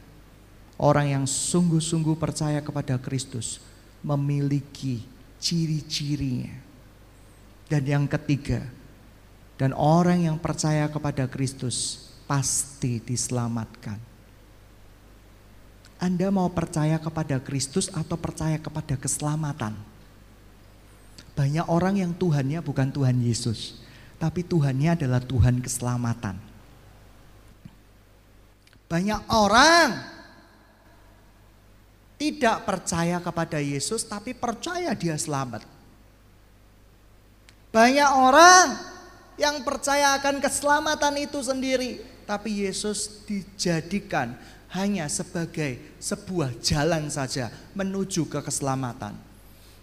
orang 0.80 1.12
yang 1.12 1.24
sungguh-sungguh 1.28 2.16
percaya 2.16 2.64
kepada 2.64 2.96
Kristus 2.96 3.60
memiliki 4.00 5.04
ciri-cirinya. 5.36 6.56
Dan 7.68 7.84
yang 7.86 8.04
ketiga, 8.08 8.64
dan 9.60 9.76
orang 9.76 10.26
yang 10.26 10.40
percaya 10.40 10.88
kepada 10.90 11.28
Kristus 11.30 12.08
pasti 12.24 12.98
diselamatkan. 12.98 14.00
Anda 16.00 16.32
mau 16.32 16.48
percaya 16.48 16.96
kepada 16.96 17.36
Kristus 17.38 17.92
atau 17.92 18.16
percaya 18.16 18.56
kepada 18.56 18.96
keselamatan? 18.96 19.76
Banyak 21.36 21.68
orang 21.68 22.00
yang 22.00 22.12
Tuhannya 22.16 22.58
bukan 22.64 22.88
Tuhan 22.90 23.20
Yesus, 23.20 23.78
tapi 24.16 24.42
Tuhannya 24.42 24.96
adalah 24.96 25.20
Tuhan 25.22 25.60
keselamatan. 25.60 26.40
Banyak 28.90 29.20
orang 29.30 30.19
tidak 32.20 32.68
percaya 32.68 33.16
kepada 33.16 33.56
Yesus, 33.56 34.04
tapi 34.04 34.36
percaya 34.36 34.92
Dia 34.92 35.16
selamat. 35.16 35.64
Banyak 37.72 38.10
orang 38.12 38.76
yang 39.40 39.64
percaya 39.64 40.20
akan 40.20 40.36
keselamatan 40.36 41.16
itu 41.16 41.40
sendiri, 41.40 42.04
tapi 42.28 42.68
Yesus 42.68 43.24
dijadikan 43.24 44.36
hanya 44.68 45.08
sebagai 45.08 45.80
sebuah 45.96 46.60
jalan 46.60 47.08
saja 47.08 47.48
menuju 47.72 48.28
ke 48.28 48.44
keselamatan. 48.44 49.16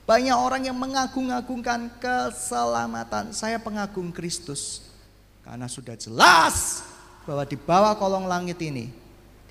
Banyak 0.06 0.38
orang 0.38 0.62
yang 0.70 0.78
mengagung-agungkan 0.78 1.90
keselamatan. 1.98 3.34
Saya 3.34 3.58
pengagum 3.58 4.14
Kristus 4.14 4.86
karena 5.42 5.66
sudah 5.66 5.98
jelas 5.98 6.86
bahwa 7.26 7.44
di 7.44 7.58
bawah 7.60 7.98
kolong 7.98 8.30
langit 8.30 8.62
ini 8.62 9.07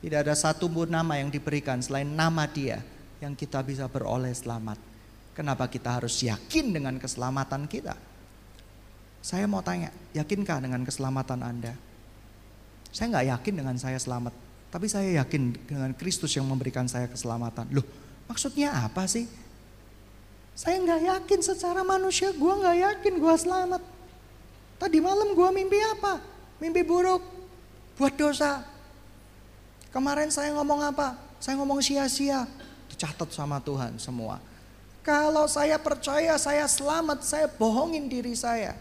tidak 0.07 0.23
ada 0.23 0.39
satu 0.39 0.71
pun 0.71 0.87
nama 0.87 1.19
yang 1.19 1.35
diberikan 1.35 1.83
selain 1.83 2.07
nama 2.07 2.47
dia 2.47 2.79
yang 3.19 3.35
kita 3.35 3.59
bisa 3.67 3.91
beroleh 3.91 4.31
selamat. 4.31 4.79
Kenapa 5.35 5.67
kita 5.67 5.99
harus 5.99 6.23
yakin 6.23 6.71
dengan 6.71 6.95
keselamatan 6.95 7.67
kita? 7.67 7.99
Saya 9.19 9.51
mau 9.51 9.67
tanya, 9.67 9.91
yakinkah 10.15 10.63
dengan 10.63 10.87
keselamatan 10.87 11.43
Anda? 11.43 11.75
Saya 12.95 13.19
nggak 13.19 13.27
yakin 13.35 13.55
dengan 13.59 13.77
saya 13.83 13.99
selamat, 13.99 14.31
tapi 14.71 14.87
saya 14.87 15.27
yakin 15.27 15.59
dengan 15.67 15.91
Kristus 15.99 16.39
yang 16.39 16.47
memberikan 16.47 16.87
saya 16.87 17.11
keselamatan. 17.11 17.67
Loh, 17.75 17.83
maksudnya 18.31 18.79
apa 18.79 19.11
sih? 19.11 19.27
Saya 20.55 20.79
nggak 20.87 21.03
yakin 21.03 21.41
secara 21.43 21.83
manusia, 21.83 22.31
gue 22.31 22.55
nggak 22.63 22.79
yakin 22.79 23.15
gue 23.19 23.35
selamat. 23.35 23.83
Tadi 24.79 25.03
malam 25.03 25.35
gue 25.35 25.49
mimpi 25.51 25.83
apa? 25.99 26.23
Mimpi 26.63 26.87
buruk 26.87 27.27
buat 27.99 28.15
dosa. 28.15 28.76
Kemarin 29.95 30.29
saya 30.33 30.53
ngomong 30.57 30.83
apa? 30.83 31.17
Saya 31.39 31.61
ngomong 31.61 31.81
sia-sia. 31.85 32.49
Dicatat 32.91 33.31
sama 33.31 33.61
Tuhan 33.61 33.99
semua. 34.01 34.41
Kalau 35.07 35.47
saya 35.47 35.79
percaya 35.79 36.35
saya 36.35 36.67
selamat, 36.67 37.23
saya 37.23 37.47
bohongin 37.47 38.11
diri 38.11 38.35
saya. 38.35 38.75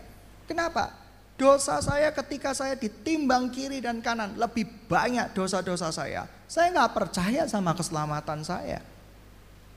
Kenapa? 0.49 0.89
Dosa 1.35 1.77
saya 1.83 2.09
ketika 2.15 2.55
saya 2.55 2.79
ditimbang 2.79 3.51
kiri 3.51 3.83
dan 3.83 3.99
kanan 3.99 4.39
lebih 4.39 4.65
banyak 4.87 5.35
dosa-dosa 5.35 5.91
saya. 5.91 6.25
Saya 6.47 6.71
nggak 6.71 6.95
percaya 6.95 7.43
sama 7.45 7.75
keselamatan 7.75 8.39
saya. 8.41 8.79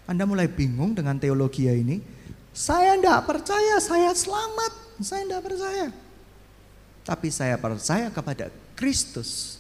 Anda 0.09 0.25
mulai 0.25 0.49
bingung 0.49 0.97
dengan 0.97 1.21
teologi 1.21 1.69
ini. 1.69 2.01
Saya 2.55 2.97
nggak 2.97 3.29
percaya 3.29 3.77
saya 3.83 4.15
selamat. 4.15 4.73
Saya 5.05 5.21
nggak 5.29 5.45
percaya. 5.45 5.87
Tapi 7.05 7.29
saya 7.29 7.61
percaya 7.61 8.09
kepada 8.09 8.49
Kristus 8.73 9.58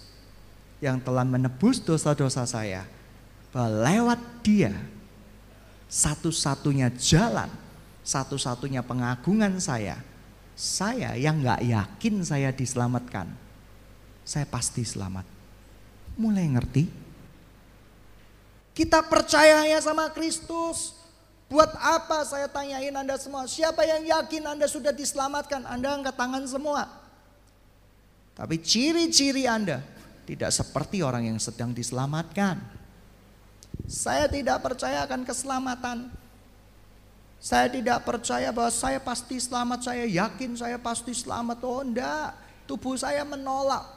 yang 0.78 1.02
telah 1.02 1.26
menebus 1.26 1.82
dosa-dosa 1.82 2.46
saya. 2.46 2.86
Bahwa 3.50 3.88
lewat 3.90 4.20
dia 4.44 4.74
satu-satunya 5.88 6.92
jalan, 6.94 7.48
satu-satunya 8.04 8.84
pengagungan 8.84 9.58
saya. 9.58 9.98
Saya 10.58 11.14
yang 11.14 11.40
gak 11.42 11.62
yakin 11.62 12.14
saya 12.26 12.50
diselamatkan. 12.50 13.30
Saya 14.26 14.44
pasti 14.44 14.82
selamat. 14.82 15.24
Mulai 16.18 16.50
ngerti? 16.50 16.84
Kita 18.74 19.02
percayanya 19.06 19.78
sama 19.82 20.10
Kristus. 20.10 20.98
Buat 21.48 21.72
apa 21.80 22.28
saya 22.28 22.44
tanyain 22.44 22.92
Anda 22.92 23.16
semua? 23.16 23.48
Siapa 23.48 23.80
yang 23.86 24.04
yakin 24.04 24.44
Anda 24.44 24.68
sudah 24.68 24.92
diselamatkan? 24.92 25.64
Anda 25.64 25.96
angkat 25.96 26.14
tangan 26.14 26.44
semua. 26.44 26.84
Tapi 28.36 28.60
ciri-ciri 28.60 29.48
Anda 29.48 29.80
tidak 30.28 30.52
seperti 30.52 31.00
orang 31.00 31.24
yang 31.24 31.40
sedang 31.40 31.72
diselamatkan. 31.72 32.60
Saya 33.88 34.28
tidak 34.28 34.60
percaya 34.60 35.00
akan 35.08 35.24
keselamatan. 35.24 36.12
Saya 37.40 37.72
tidak 37.72 38.04
percaya 38.04 38.52
bahwa 38.52 38.68
saya 38.68 39.00
pasti 39.00 39.40
selamat, 39.40 39.88
saya 39.88 40.04
yakin 40.04 40.52
saya 40.52 40.76
pasti 40.76 41.16
selamat. 41.16 41.64
Oh 41.64 41.80
enggak, 41.80 42.36
tubuh 42.68 42.92
saya 43.00 43.24
menolak 43.24 43.88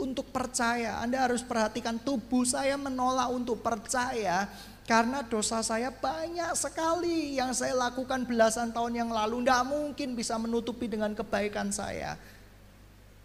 untuk 0.00 0.32
percaya. 0.32 1.04
Anda 1.04 1.28
harus 1.28 1.44
perhatikan 1.44 2.00
tubuh 2.00 2.48
saya 2.48 2.80
menolak 2.80 3.28
untuk 3.28 3.60
percaya 3.60 4.48
karena 4.88 5.20
dosa 5.20 5.60
saya 5.60 5.92
banyak 5.92 6.56
sekali 6.56 7.36
yang 7.36 7.52
saya 7.52 7.76
lakukan 7.76 8.24
belasan 8.24 8.72
tahun 8.72 9.04
yang 9.04 9.10
lalu. 9.12 9.44
Tidak 9.44 9.62
mungkin 9.68 10.16
bisa 10.16 10.40
menutupi 10.40 10.88
dengan 10.88 11.12
kebaikan 11.12 11.68
saya. 11.68 12.16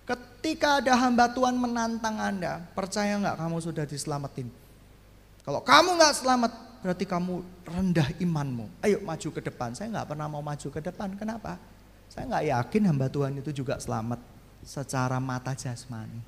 Ketika 0.04 0.84
ada 0.84 1.00
hamba 1.00 1.32
Tuhan 1.32 1.56
menantang 1.56 2.20
Anda, 2.20 2.60
percaya 2.76 3.16
nggak 3.16 3.39
kamu 3.39 3.58
sudah 3.63 3.88
diselamatin? 3.88 4.52
Kalau 5.48 5.63
kamu 5.63 5.96
nggak 5.96 6.16
selamat, 6.20 6.52
berarti 6.84 7.06
kamu 7.08 7.39
rendah 7.63 8.10
imanmu. 8.20 8.68
Ayo 8.84 9.00
maju 9.00 9.28
ke 9.32 9.39
depan. 9.39 9.72
Saya 9.72 9.88
nggak 9.96 10.08
pernah 10.12 10.28
mau 10.28 10.44
maju 10.44 10.68
ke 10.68 10.80
depan. 10.84 11.16
Kenapa? 11.16 11.56
Saya 12.12 12.28
nggak 12.28 12.46
yakin 12.52 12.84
hamba 12.92 13.08
Tuhan 13.08 13.39
itu 13.39 13.63
juga 13.63 13.80
selamat 13.80 14.20
secara 14.63 15.24
mata 15.24 15.56
jasmani. 15.56 16.20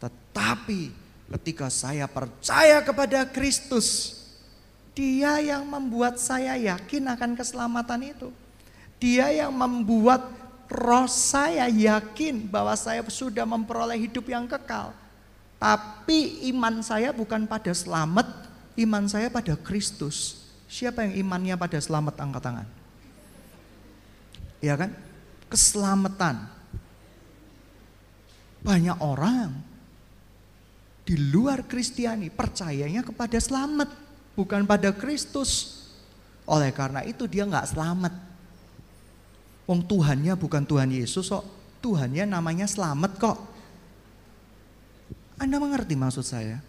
Tetapi 0.00 0.92
ketika 1.36 1.68
saya 1.68 2.08
percaya 2.08 2.80
kepada 2.80 3.28
Kristus, 3.28 4.20
Dia 4.94 5.42
yang 5.42 5.66
membuat 5.66 6.22
saya 6.22 6.54
yakin 6.54 7.10
akan 7.18 7.34
keselamatan 7.34 8.14
itu. 8.14 8.30
Dia 9.02 9.26
yang 9.34 9.50
membuat 9.50 10.22
roh 10.70 11.08
saya 11.08 11.68
yakin 11.68 12.48
bahwa 12.48 12.72
saya 12.74 13.04
sudah 13.06 13.44
memperoleh 13.44 13.98
hidup 13.98 14.28
yang 14.28 14.48
kekal. 14.48 14.92
Tapi 15.60 16.44
iman 16.52 16.84
saya 16.84 17.14
bukan 17.14 17.48
pada 17.48 17.72
selamat, 17.72 18.26
iman 18.76 19.04
saya 19.08 19.32
pada 19.32 19.56
Kristus. 19.56 20.44
Siapa 20.68 21.06
yang 21.06 21.24
imannya 21.24 21.54
pada 21.56 21.78
selamat 21.78 22.14
angkat 22.20 22.42
tangan? 22.42 22.68
Ya 24.60 24.74
kan? 24.76 24.90
Keselamatan. 25.48 26.50
Banyak 28.64 28.98
orang 29.00 29.52
di 31.04 31.20
luar 31.20 31.68
Kristiani 31.68 32.32
percayanya 32.32 33.04
kepada 33.04 33.36
selamat, 33.36 33.92
bukan 34.32 34.64
pada 34.64 34.90
Kristus. 34.96 35.84
Oleh 36.48 36.72
karena 36.72 37.04
itu 37.04 37.28
dia 37.28 37.44
nggak 37.44 37.76
selamat. 37.76 38.33
Wong 39.64 39.80
Tuhannya 39.84 40.36
bukan 40.36 40.64
Tuhan 40.68 40.92
Yesus 40.92 41.32
kok. 41.32 41.44
Tuhannya 41.80 42.28
namanya 42.28 42.68
selamat 42.68 43.12
kok. 43.16 43.38
Anda 45.40 45.56
mengerti 45.60 45.96
maksud 45.96 46.24
saya? 46.24 46.60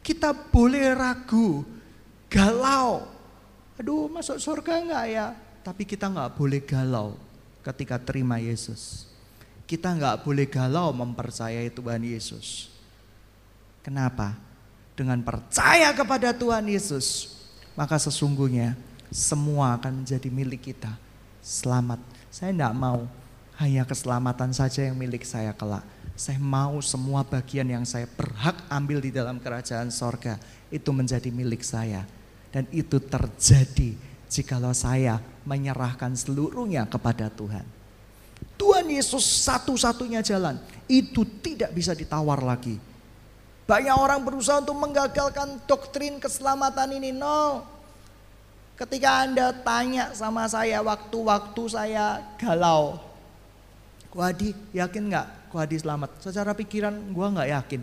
Kita 0.00 0.32
boleh 0.32 0.96
ragu, 0.96 1.64
galau. 2.32 3.04
Aduh 3.76 4.08
masuk 4.08 4.40
surga 4.40 4.80
enggak 4.80 5.04
ya? 5.12 5.26
Tapi 5.60 5.84
kita 5.84 6.08
enggak 6.08 6.32
boleh 6.36 6.60
galau 6.64 7.16
ketika 7.60 8.00
terima 8.00 8.40
Yesus. 8.40 9.04
Kita 9.68 9.92
enggak 9.92 10.24
boleh 10.24 10.48
galau 10.48 10.88
mempercayai 10.96 11.68
Tuhan 11.68 12.00
Yesus. 12.00 12.72
Kenapa? 13.84 14.32
Dengan 14.96 15.20
percaya 15.22 15.92
kepada 15.94 16.34
Tuhan 16.34 16.66
Yesus, 16.66 17.36
maka 17.76 18.00
sesungguhnya 18.00 18.74
semua 19.12 19.78
akan 19.78 20.02
menjadi 20.02 20.26
milik 20.32 20.74
kita 20.74 21.07
selamat. 21.48 21.96
Saya 22.28 22.52
tidak 22.52 22.76
mau 22.76 23.08
hanya 23.56 23.88
keselamatan 23.88 24.52
saja 24.52 24.84
yang 24.84 25.00
milik 25.00 25.24
saya 25.24 25.56
kelak. 25.56 25.82
Saya 26.12 26.36
mau 26.36 26.76
semua 26.84 27.24
bagian 27.24 27.64
yang 27.64 27.88
saya 27.88 28.04
berhak 28.04 28.68
ambil 28.68 29.00
di 29.00 29.08
dalam 29.08 29.40
kerajaan 29.40 29.88
sorga 29.88 30.36
itu 30.68 30.92
menjadi 30.92 31.32
milik 31.32 31.64
saya. 31.64 32.04
Dan 32.52 32.68
itu 32.68 33.00
terjadi 33.00 33.96
jikalau 34.28 34.76
saya 34.76 35.24
menyerahkan 35.48 36.12
seluruhnya 36.12 36.84
kepada 36.84 37.32
Tuhan. 37.32 37.64
Tuhan 38.58 38.86
Yesus 38.90 39.24
satu-satunya 39.46 40.20
jalan. 40.20 40.60
Itu 40.90 41.24
tidak 41.40 41.72
bisa 41.72 41.94
ditawar 41.94 42.42
lagi. 42.42 42.76
Banyak 43.68 43.96
orang 43.96 44.20
berusaha 44.24 44.64
untuk 44.64 44.74
menggagalkan 44.80 45.62
doktrin 45.70 46.18
keselamatan 46.18 46.98
ini. 46.98 47.14
No. 47.14 47.77
Ketika 48.78 49.26
Anda 49.26 49.50
tanya 49.50 50.14
sama 50.14 50.46
saya 50.46 50.78
waktu-waktu 50.86 51.62
saya 51.66 52.22
galau. 52.38 53.02
Kuadi 54.08 54.54
yakin 54.70 55.10
nggak 55.10 55.26
Kuadi 55.48 55.80
selamat? 55.80 56.20
Secara 56.20 56.52
pikiran 56.52 56.92
gue 56.92 57.26
nggak 57.26 57.48
yakin. 57.48 57.82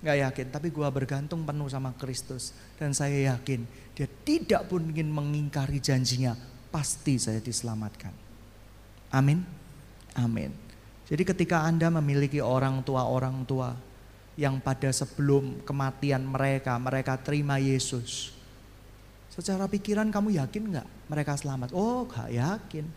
Nggak 0.00 0.18
yakin, 0.28 0.46
tapi 0.48 0.68
gue 0.72 0.88
bergantung 0.88 1.44
penuh 1.44 1.68
sama 1.68 1.92
Kristus. 2.00 2.56
Dan 2.80 2.96
saya 2.96 3.36
yakin 3.36 3.68
dia 3.92 4.08
tidak 4.24 4.68
pun 4.72 4.88
ingin 4.88 5.12
mengingkari 5.12 5.76
janjinya. 5.80 6.32
Pasti 6.72 7.20
saya 7.20 7.44
diselamatkan. 7.44 8.12
Amin. 9.12 9.44
Amin. 10.16 10.52
Jadi 11.06 11.22
ketika 11.22 11.62
Anda 11.68 11.92
memiliki 11.92 12.40
orang 12.40 12.80
tua-orang 12.82 13.44
tua 13.44 13.76
yang 14.40 14.58
pada 14.60 14.88
sebelum 14.90 15.60
kematian 15.64 16.24
mereka, 16.24 16.76
mereka 16.80 17.20
terima 17.20 17.60
Yesus. 17.60 18.35
Secara 19.36 19.68
pikiran 19.68 20.08
kamu 20.08 20.40
yakin 20.40 20.62
nggak 20.72 20.88
mereka 21.12 21.36
selamat? 21.36 21.76
Oh 21.76 22.08
gak 22.08 22.32
yakin. 22.32 22.88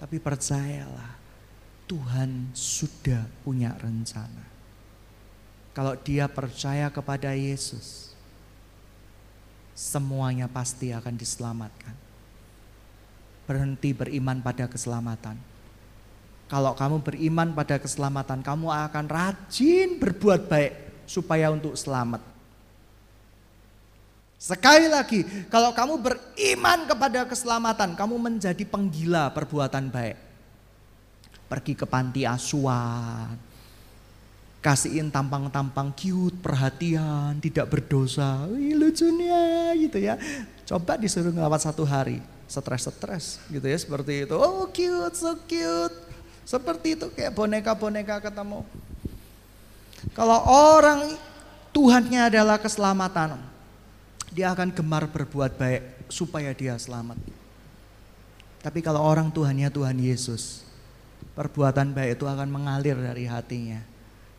Tapi 0.00 0.16
percayalah 0.16 1.20
Tuhan 1.84 2.48
sudah 2.56 3.28
punya 3.44 3.76
rencana. 3.76 4.48
Kalau 5.76 5.92
dia 6.00 6.32
percaya 6.32 6.88
kepada 6.88 7.36
Yesus, 7.36 8.16
semuanya 9.76 10.48
pasti 10.48 10.96
akan 10.96 11.12
diselamatkan. 11.12 11.92
Berhenti 13.44 13.92
beriman 13.92 14.40
pada 14.40 14.64
keselamatan. 14.64 15.36
Kalau 16.48 16.72
kamu 16.72 17.04
beriman 17.04 17.52
pada 17.52 17.76
keselamatan, 17.76 18.40
kamu 18.40 18.68
akan 18.68 19.06
rajin 19.08 20.00
berbuat 20.00 20.48
baik 20.48 20.72
supaya 21.04 21.52
untuk 21.52 21.76
selamat. 21.76 22.31
Sekali 24.42 24.90
lagi, 24.90 25.22
kalau 25.46 25.70
kamu 25.70 26.02
beriman 26.02 26.82
kepada 26.90 27.22
keselamatan, 27.30 27.94
kamu 27.94 28.18
menjadi 28.18 28.66
penggila 28.66 29.30
perbuatan 29.30 29.86
baik. 29.86 30.18
Pergi 31.46 31.78
ke 31.78 31.86
panti 31.86 32.26
asuhan, 32.26 33.38
kasihin 34.58 35.14
tampang-tampang 35.14 35.94
cute, 35.94 36.34
perhatian, 36.42 37.38
tidak 37.38 37.70
berdosa, 37.70 38.50
Wih, 38.50 38.74
lucunya 38.74 39.78
gitu 39.78 40.02
ya. 40.02 40.18
Coba 40.66 40.98
disuruh 40.98 41.30
ngelawat 41.30 41.62
satu 41.62 41.86
hari, 41.86 42.18
stres-stres 42.50 43.38
gitu 43.46 43.62
ya 43.62 43.78
seperti 43.78 44.26
itu. 44.26 44.34
Oh 44.34 44.66
cute, 44.74 45.14
so 45.14 45.38
cute. 45.46 45.94
Seperti 46.42 46.98
itu 46.98 47.06
kayak 47.14 47.30
boneka-boneka 47.30 48.18
ketemu. 48.18 48.66
Kalau 50.18 50.42
orang 50.50 51.14
Tuhannya 51.70 52.26
adalah 52.26 52.58
keselamatan, 52.58 53.51
dia 54.32 54.48
akan 54.50 54.72
gemar 54.72 55.12
berbuat 55.12 55.60
baik 55.60 56.08
supaya 56.08 56.56
dia 56.56 56.80
selamat. 56.80 57.20
Tapi 58.64 58.80
kalau 58.80 59.04
orang 59.04 59.28
Tuhannya 59.28 59.68
Tuhan 59.68 60.00
Yesus, 60.00 60.64
perbuatan 61.36 61.92
baik 61.92 62.16
itu 62.16 62.24
akan 62.24 62.48
mengalir 62.48 62.96
dari 62.96 63.28
hatinya 63.28 63.84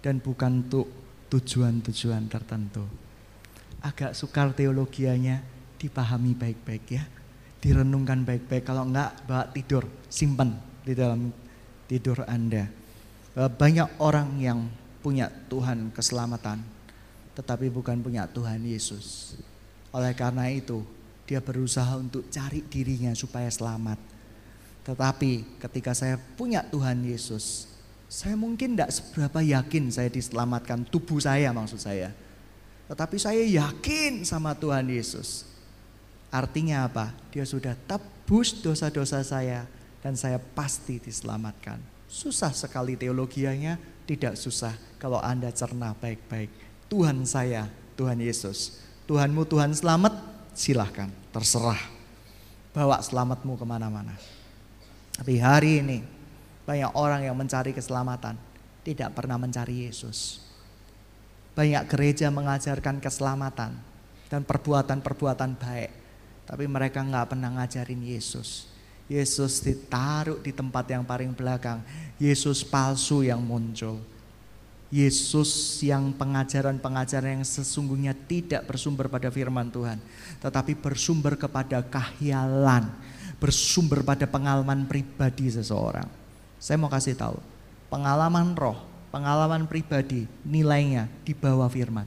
dan 0.01 0.17
bukan 0.17 0.65
untuk 0.65 0.89
tujuan-tujuan 1.29 2.25
tertentu. 2.25 2.83
Agak 3.85 4.17
sukar 4.17 4.49
teologianya 4.55 5.45
dipahami 5.77 6.33
baik-baik 6.33 6.85
ya. 6.89 7.03
Direnungkan 7.61 8.25
baik-baik 8.25 8.65
kalau 8.65 8.89
enggak 8.89 9.13
bawa 9.29 9.45
tidur, 9.53 9.85
simpan 10.09 10.57
di 10.81 10.97
dalam 10.97 11.29
tidur 11.85 12.23
Anda. 12.25 12.65
Banyak 13.35 14.01
orang 14.01 14.39
yang 14.39 14.67
punya 15.03 15.27
Tuhan 15.51 15.91
keselamatan, 15.91 16.63
tetapi 17.35 17.67
bukan 17.67 17.99
punya 17.99 18.23
Tuhan 18.29 18.63
Yesus. 18.63 19.35
Oleh 19.93 20.17
karena 20.17 20.49
itu, 20.49 20.81
dia 21.29 21.39
berusaha 21.39 21.95
untuk 21.95 22.25
cari 22.33 22.65
dirinya 22.65 23.13
supaya 23.13 23.47
selamat. 23.47 24.01
Tetapi 24.83 25.61
ketika 25.61 25.95
saya 25.95 26.19
punya 26.19 26.65
Tuhan 26.65 27.05
Yesus, 27.05 27.71
saya 28.11 28.35
mungkin 28.35 28.75
tidak 28.75 28.91
seberapa 28.91 29.39
yakin 29.39 29.89
saya 29.93 30.09
diselamatkan 30.11 30.83
tubuh 30.89 31.21
saya 31.23 31.53
maksud 31.55 31.79
saya. 31.79 32.11
Tetapi 32.91 33.15
saya 33.15 33.41
yakin 33.41 34.27
sama 34.27 34.51
Tuhan 34.53 34.85
Yesus. 34.91 35.47
Artinya 36.33 36.89
apa? 36.89 37.13
Dia 37.31 37.47
sudah 37.47 37.77
tebus 37.87 38.59
dosa-dosa 38.59 39.23
saya 39.23 39.69
dan 40.03 40.19
saya 40.19 40.41
pasti 40.41 40.99
diselamatkan. 40.99 41.79
Susah 42.11 42.51
sekali 42.51 42.99
teologianya, 42.99 43.79
tidak 44.03 44.35
susah 44.35 44.75
kalau 44.99 45.17
Anda 45.23 45.49
cerna 45.55 45.95
baik-baik. 45.95 46.51
Tuhan 46.91 47.23
saya, 47.25 47.71
Tuhan 47.95 48.19
Yesus. 48.19 48.83
Tuhanmu 49.03 49.43
Tuhan 49.43 49.75
selamat, 49.75 50.15
silahkan, 50.55 51.11
terserah. 51.35 51.79
Bawa 52.71 53.03
selamatmu 53.03 53.59
ke 53.59 53.65
mana-mana. 53.67 54.15
Tapi 55.13 55.37
hari 55.37 55.83
ini 55.83 55.99
banyak 56.63 56.95
orang 56.95 57.27
yang 57.27 57.35
mencari 57.35 57.75
keselamatan, 57.75 58.39
tidak 58.87 59.11
pernah 59.11 59.35
mencari 59.35 59.91
Yesus. 59.91 60.41
Banyak 61.53 61.85
gereja 61.85 62.31
mengajarkan 62.33 62.97
keselamatan 63.03 63.77
dan 64.31 64.41
perbuatan-perbuatan 64.41 65.51
baik. 65.59 65.91
Tapi 66.47 66.65
mereka 66.65 67.03
nggak 67.03 67.35
pernah 67.35 67.51
ngajarin 67.59 68.01
Yesus. 68.01 68.71
Yesus 69.11 69.61
ditaruh 69.61 70.39
di 70.39 70.55
tempat 70.55 70.87
yang 70.89 71.03
paling 71.03 71.35
belakang. 71.35 71.83
Yesus 72.17 72.63
palsu 72.63 73.21
yang 73.21 73.43
muncul. 73.43 73.99
Yesus 74.93 75.81
yang 75.81 76.13
pengajaran-pengajaran 76.13 77.41
yang 77.41 77.45
sesungguhnya 77.47 78.13
tidak 78.13 78.69
bersumber 78.69 79.09
pada 79.09 79.33
firman 79.33 79.73
Tuhan. 79.73 79.97
Tetapi 80.37 80.77
bersumber 80.77 81.33
kepada 81.33 81.81
kahyalan. 81.81 82.93
Bersumber 83.41 84.05
pada 84.05 84.29
pengalaman 84.29 84.85
pribadi 84.85 85.49
seseorang. 85.49 86.05
Saya 86.61 86.77
mau 86.77 86.93
kasih 86.93 87.17
tahu. 87.17 87.41
Pengalaman 87.89 88.53
roh, 88.53 88.77
pengalaman 89.09 89.65
pribadi 89.65 90.29
nilainya 90.45 91.09
di 91.25 91.33
bawah 91.33 91.65
firman. 91.73 92.05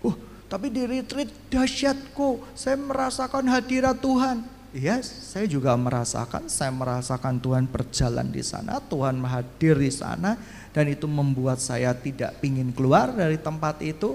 Uh, 0.00 0.16
tapi 0.48 0.72
di 0.72 0.88
retreat 0.88 1.28
dahsyatku, 1.52 2.48
saya 2.56 2.80
merasakan 2.80 3.44
hadirat 3.44 4.00
Tuhan. 4.00 4.40
Iya, 4.70 5.02
saya 5.02 5.50
juga 5.50 5.74
merasakan, 5.74 6.46
saya 6.46 6.70
merasakan 6.70 7.42
Tuhan 7.42 7.66
berjalan 7.66 8.30
di 8.30 8.38
sana, 8.38 8.78
Tuhan 8.78 9.18
hadir 9.26 9.74
di 9.74 9.90
sana, 9.90 10.38
dan 10.70 10.86
itu 10.86 11.10
membuat 11.10 11.58
saya 11.58 11.90
tidak 11.90 12.38
ingin 12.38 12.70
keluar 12.70 13.10
dari 13.10 13.34
tempat 13.34 13.82
itu. 13.82 14.14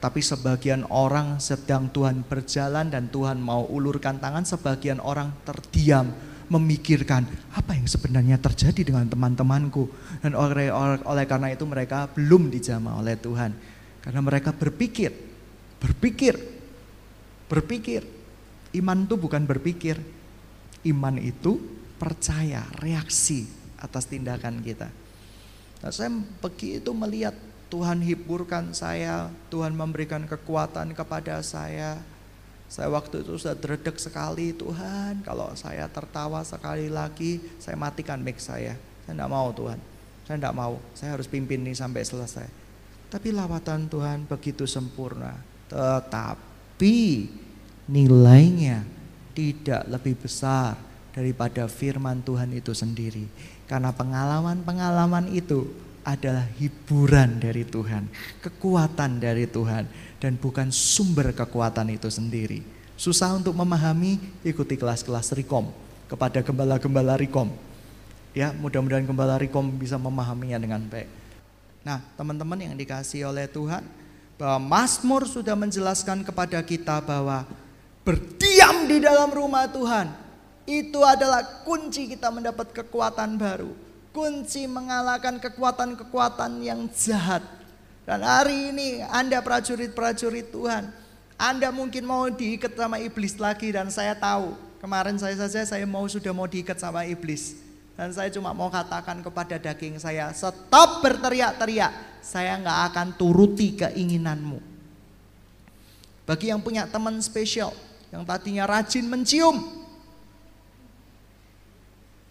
Tapi 0.00 0.24
sebagian 0.24 0.88
orang 0.88 1.36
sedang 1.36 1.92
Tuhan 1.92 2.24
berjalan 2.24 2.88
dan 2.88 3.12
Tuhan 3.12 3.36
mau 3.44 3.68
ulurkan 3.68 4.16
tangan, 4.16 4.48
sebagian 4.48 5.04
orang 5.04 5.36
terdiam 5.44 6.16
memikirkan 6.48 7.28
apa 7.52 7.76
yang 7.76 7.84
sebenarnya 7.84 8.40
terjadi 8.40 8.88
dengan 8.88 9.04
teman-temanku. 9.04 9.84
Dan 10.24 10.32
oleh, 10.32 10.72
oleh, 11.04 11.24
karena 11.28 11.52
itu 11.52 11.68
mereka 11.68 12.08
belum 12.08 12.48
dijamah 12.48 13.04
oleh 13.04 13.20
Tuhan. 13.20 13.52
Karena 14.00 14.20
mereka 14.24 14.56
berpikir, 14.56 15.12
berpikir, 15.76 16.40
berpikir 17.52 18.17
Iman 18.76 19.08
itu 19.08 19.16
bukan 19.16 19.48
berpikir. 19.48 19.96
Iman 20.84 21.16
itu 21.18 21.58
percaya, 21.98 22.62
reaksi 22.78 23.48
atas 23.78 24.06
tindakan 24.06 24.62
kita. 24.62 24.88
Nah, 25.82 25.90
saya 25.94 26.10
begitu 26.42 26.90
melihat 26.94 27.34
Tuhan 27.68 28.00
hiburkan 28.00 28.72
saya, 28.72 29.28
Tuhan 29.52 29.76
memberikan 29.76 30.24
kekuatan 30.24 30.96
kepada 30.96 31.42
saya. 31.44 32.00
Saya 32.68 32.92
waktu 32.92 33.24
itu 33.24 33.40
sudah 33.40 33.56
dredek 33.56 33.96
sekali, 33.96 34.52
Tuhan 34.52 35.24
kalau 35.24 35.52
saya 35.56 35.88
tertawa 35.88 36.44
sekali 36.44 36.92
lagi, 36.92 37.40
saya 37.56 37.80
matikan 37.80 38.20
mic 38.20 38.36
saya. 38.40 38.76
Saya 39.04 39.16
tidak 39.16 39.32
mau 39.32 39.48
Tuhan, 39.56 39.80
saya 40.28 40.36
tidak 40.36 40.56
mau, 40.56 40.74
saya 40.92 41.16
harus 41.16 41.24
pimpin 41.24 41.64
ini 41.64 41.72
sampai 41.72 42.04
selesai. 42.04 42.48
Tapi 43.08 43.32
lawatan 43.32 43.88
Tuhan 43.88 44.28
begitu 44.28 44.68
sempurna. 44.68 45.32
Tetapi 45.72 46.96
nilainya 47.88 48.84
tidak 49.32 49.88
lebih 49.88 50.14
besar 50.20 50.76
daripada 51.10 51.66
firman 51.66 52.20
Tuhan 52.22 52.52
itu 52.54 52.70
sendiri. 52.76 53.26
Karena 53.64 53.92
pengalaman-pengalaman 53.92 55.32
itu 55.32 55.68
adalah 56.04 56.46
hiburan 56.56 57.36
dari 57.36 57.68
Tuhan, 57.68 58.08
kekuatan 58.40 59.20
dari 59.20 59.44
Tuhan, 59.44 59.84
dan 60.16 60.40
bukan 60.40 60.72
sumber 60.72 61.36
kekuatan 61.36 61.92
itu 61.92 62.08
sendiri. 62.08 62.64
Susah 62.96 63.36
untuk 63.36 63.52
memahami, 63.52 64.16
ikuti 64.40 64.80
kelas-kelas 64.80 65.36
Rikom 65.36 65.68
kepada 66.08 66.40
gembala-gembala 66.40 67.20
Rikom. 67.20 67.52
Ya, 68.32 68.56
mudah-mudahan 68.56 69.04
gembala 69.04 69.36
Rikom 69.36 69.68
bisa 69.76 70.00
memahaminya 70.00 70.56
dengan 70.56 70.80
baik. 70.88 71.08
Nah, 71.84 72.00
teman-teman 72.16 72.56
yang 72.56 72.74
dikasih 72.76 73.28
oleh 73.28 73.44
Tuhan, 73.44 73.84
Bahwa 74.38 74.62
Mazmur 74.62 75.26
sudah 75.26 75.58
menjelaskan 75.58 76.22
kepada 76.22 76.62
kita 76.62 77.02
bahwa 77.02 77.42
berdiam 78.08 78.88
di 78.88 79.04
dalam 79.04 79.28
rumah 79.28 79.68
Tuhan 79.68 80.08
itu 80.64 80.96
adalah 81.04 81.44
kunci 81.60 82.08
kita 82.08 82.32
mendapat 82.32 82.72
kekuatan 82.72 83.36
baru. 83.36 83.68
Kunci 84.16 84.64
mengalahkan 84.64 85.36
kekuatan-kekuatan 85.36 86.64
yang 86.64 86.88
jahat. 86.96 87.44
Dan 88.08 88.24
hari 88.24 88.72
ini 88.72 89.04
Anda 89.12 89.44
prajurit-prajurit 89.44 90.48
Tuhan. 90.48 90.88
Anda 91.36 91.68
mungkin 91.68 92.08
mau 92.08 92.24
diikat 92.32 92.72
sama 92.72 92.96
iblis 92.96 93.36
lagi 93.36 93.68
dan 93.68 93.92
saya 93.92 94.16
tahu 94.16 94.56
kemarin 94.80 95.20
saya 95.20 95.36
saja 95.36 95.60
saya 95.68 95.84
mau 95.84 96.08
sudah 96.08 96.32
mau 96.32 96.48
diikat 96.48 96.80
sama 96.80 97.04
iblis. 97.04 97.60
Dan 97.92 98.08
saya 98.16 98.32
cuma 98.32 98.56
mau 98.56 98.72
katakan 98.72 99.20
kepada 99.20 99.60
daging 99.60 100.00
saya, 100.00 100.32
stop 100.32 101.04
berteriak-teriak. 101.04 102.24
Saya 102.24 102.56
nggak 102.56 102.78
akan 102.92 103.08
turuti 103.20 103.76
keinginanmu. 103.76 104.58
Bagi 106.24 106.52
yang 106.52 106.60
punya 106.60 106.84
teman 106.84 107.18
spesial, 107.24 107.72
yang 108.08 108.22
tadinya 108.24 108.64
rajin 108.64 109.04
mencium, 109.08 109.60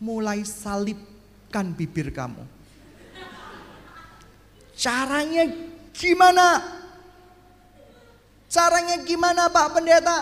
mulai 0.02 0.42
salibkan 0.46 1.74
bibir 1.74 2.10
kamu. 2.14 2.44
Caranya 4.78 5.50
gimana? 5.94 6.62
Caranya 8.48 9.02
gimana 9.02 9.50
Pak 9.50 9.68
Pendeta? 9.74 10.18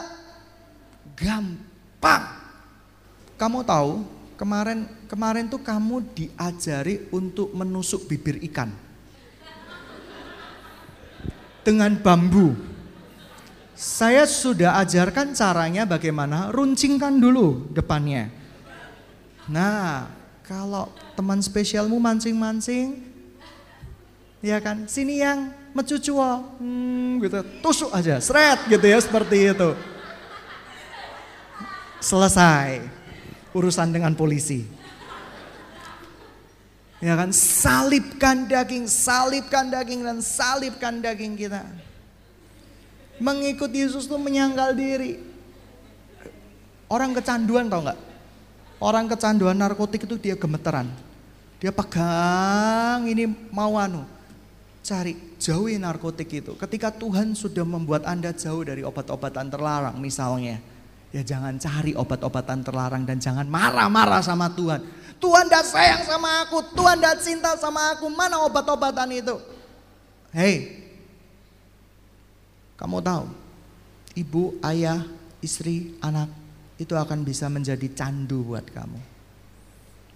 Gampang. 1.16 2.24
Kamu 3.36 3.60
tahu 3.68 4.16
Kemarin 4.36 4.84
kemarin 5.08 5.48
tuh 5.48 5.64
kamu 5.64 6.12
diajari 6.12 7.08
untuk 7.16 7.56
menusuk 7.56 8.12
bibir 8.12 8.36
ikan. 8.52 8.68
Dengan 11.64 11.96
bambu. 11.96 12.75
Saya 13.76 14.24
sudah 14.24 14.80
ajarkan 14.80 15.36
caranya 15.36 15.84
bagaimana 15.84 16.48
runcingkan 16.56 17.20
dulu 17.20 17.68
depannya. 17.76 18.32
Nah, 19.52 20.08
kalau 20.48 20.88
teman 21.20 21.44
spesialmu 21.44 22.00
mancing-mancing, 22.00 23.04
ya 24.40 24.64
kan, 24.64 24.88
sini 24.88 25.20
yang 25.20 25.52
mecucuo, 25.76 26.56
hmm, 26.56 27.20
gitu, 27.20 27.40
tusuk 27.60 27.92
aja, 27.92 28.16
seret 28.24 28.64
gitu 28.72 28.86
ya, 28.88 28.96
seperti 28.96 29.52
itu. 29.52 29.70
Selesai 32.00 32.80
urusan 33.52 33.92
dengan 33.92 34.16
polisi. 34.16 34.64
Ya 37.04 37.20
kan, 37.20 37.36
salibkan 37.36 38.48
daging, 38.48 38.88
salibkan 38.88 39.68
daging 39.68 40.00
dan 40.00 40.24
salibkan 40.24 41.04
daging 41.04 41.36
kita. 41.36 41.60
Mengikut 43.22 43.72
Yesus 43.72 44.08
itu 44.08 44.18
menyangkal 44.20 44.76
diri. 44.76 45.20
Orang 46.92 47.16
kecanduan 47.16 47.72
tau 47.72 47.82
nggak? 47.86 48.00
Orang 48.78 49.08
kecanduan 49.08 49.56
narkotik 49.56 50.04
itu 50.04 50.20
dia 50.20 50.36
gemeteran. 50.36 50.92
Dia 51.58 51.72
pegang 51.72 53.08
ini 53.08 53.26
mau 53.50 53.80
anu. 53.80 54.04
Cari 54.86 55.18
jauhi 55.42 55.82
narkotik 55.82 56.30
itu. 56.30 56.54
Ketika 56.60 56.94
Tuhan 56.94 57.34
sudah 57.34 57.66
membuat 57.66 58.06
Anda 58.06 58.36
jauh 58.36 58.62
dari 58.62 58.86
obat-obatan 58.86 59.50
terlarang 59.50 59.98
misalnya 59.98 60.62
Ya 61.16 61.24
jangan 61.24 61.56
cari 61.56 61.96
obat-obatan 61.96 62.60
terlarang 62.60 63.08
dan 63.08 63.24
jangan 63.24 63.48
marah-marah 63.48 64.20
sama 64.20 64.52
Tuhan. 64.52 64.84
Tuhan 65.16 65.48
dah 65.48 65.64
sayang 65.64 66.04
sama 66.04 66.44
aku, 66.44 66.60
Tuhan 66.76 67.00
dah 67.00 67.16
cinta 67.16 67.56
sama 67.56 67.96
aku. 67.96 68.12
Mana 68.12 68.44
obat-obatan 68.44 69.08
itu? 69.16 69.40
Hei, 70.36 70.85
kamu 72.76 73.00
tahu, 73.00 73.26
ibu, 74.20 74.56
ayah, 74.64 75.04
istri, 75.40 75.96
anak 76.04 76.28
itu 76.76 76.92
akan 76.92 77.24
bisa 77.24 77.48
menjadi 77.48 77.88
candu 77.96 78.44
buat 78.44 78.68
kamu. 78.68 79.00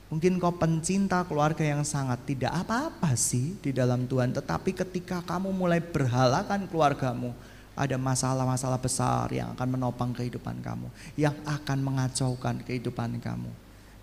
Mungkin 0.09 0.41
kau 0.41 0.49
pencinta 0.57 1.21
keluarga 1.21 1.61
yang 1.61 1.85
sangat 1.85 2.25
tidak 2.25 2.49
apa-apa 2.65 3.13
sih 3.13 3.53
di 3.61 3.69
dalam 3.69 4.09
Tuhan, 4.09 4.33
tetapi 4.33 4.73
ketika 4.73 5.21
kamu 5.21 5.53
mulai 5.53 5.77
berhalakan 5.77 6.65
keluargamu, 6.65 7.29
ada 7.77 7.95
masalah-masalah 7.95 8.81
besar 8.81 9.31
yang 9.31 9.53
akan 9.55 9.79
menopang 9.79 10.11
kehidupan 10.11 10.59
kamu, 10.59 10.89
yang 11.15 11.37
akan 11.45 11.79
mengacaukan 11.79 12.59
kehidupan 12.65 13.21
kamu. 13.21 13.53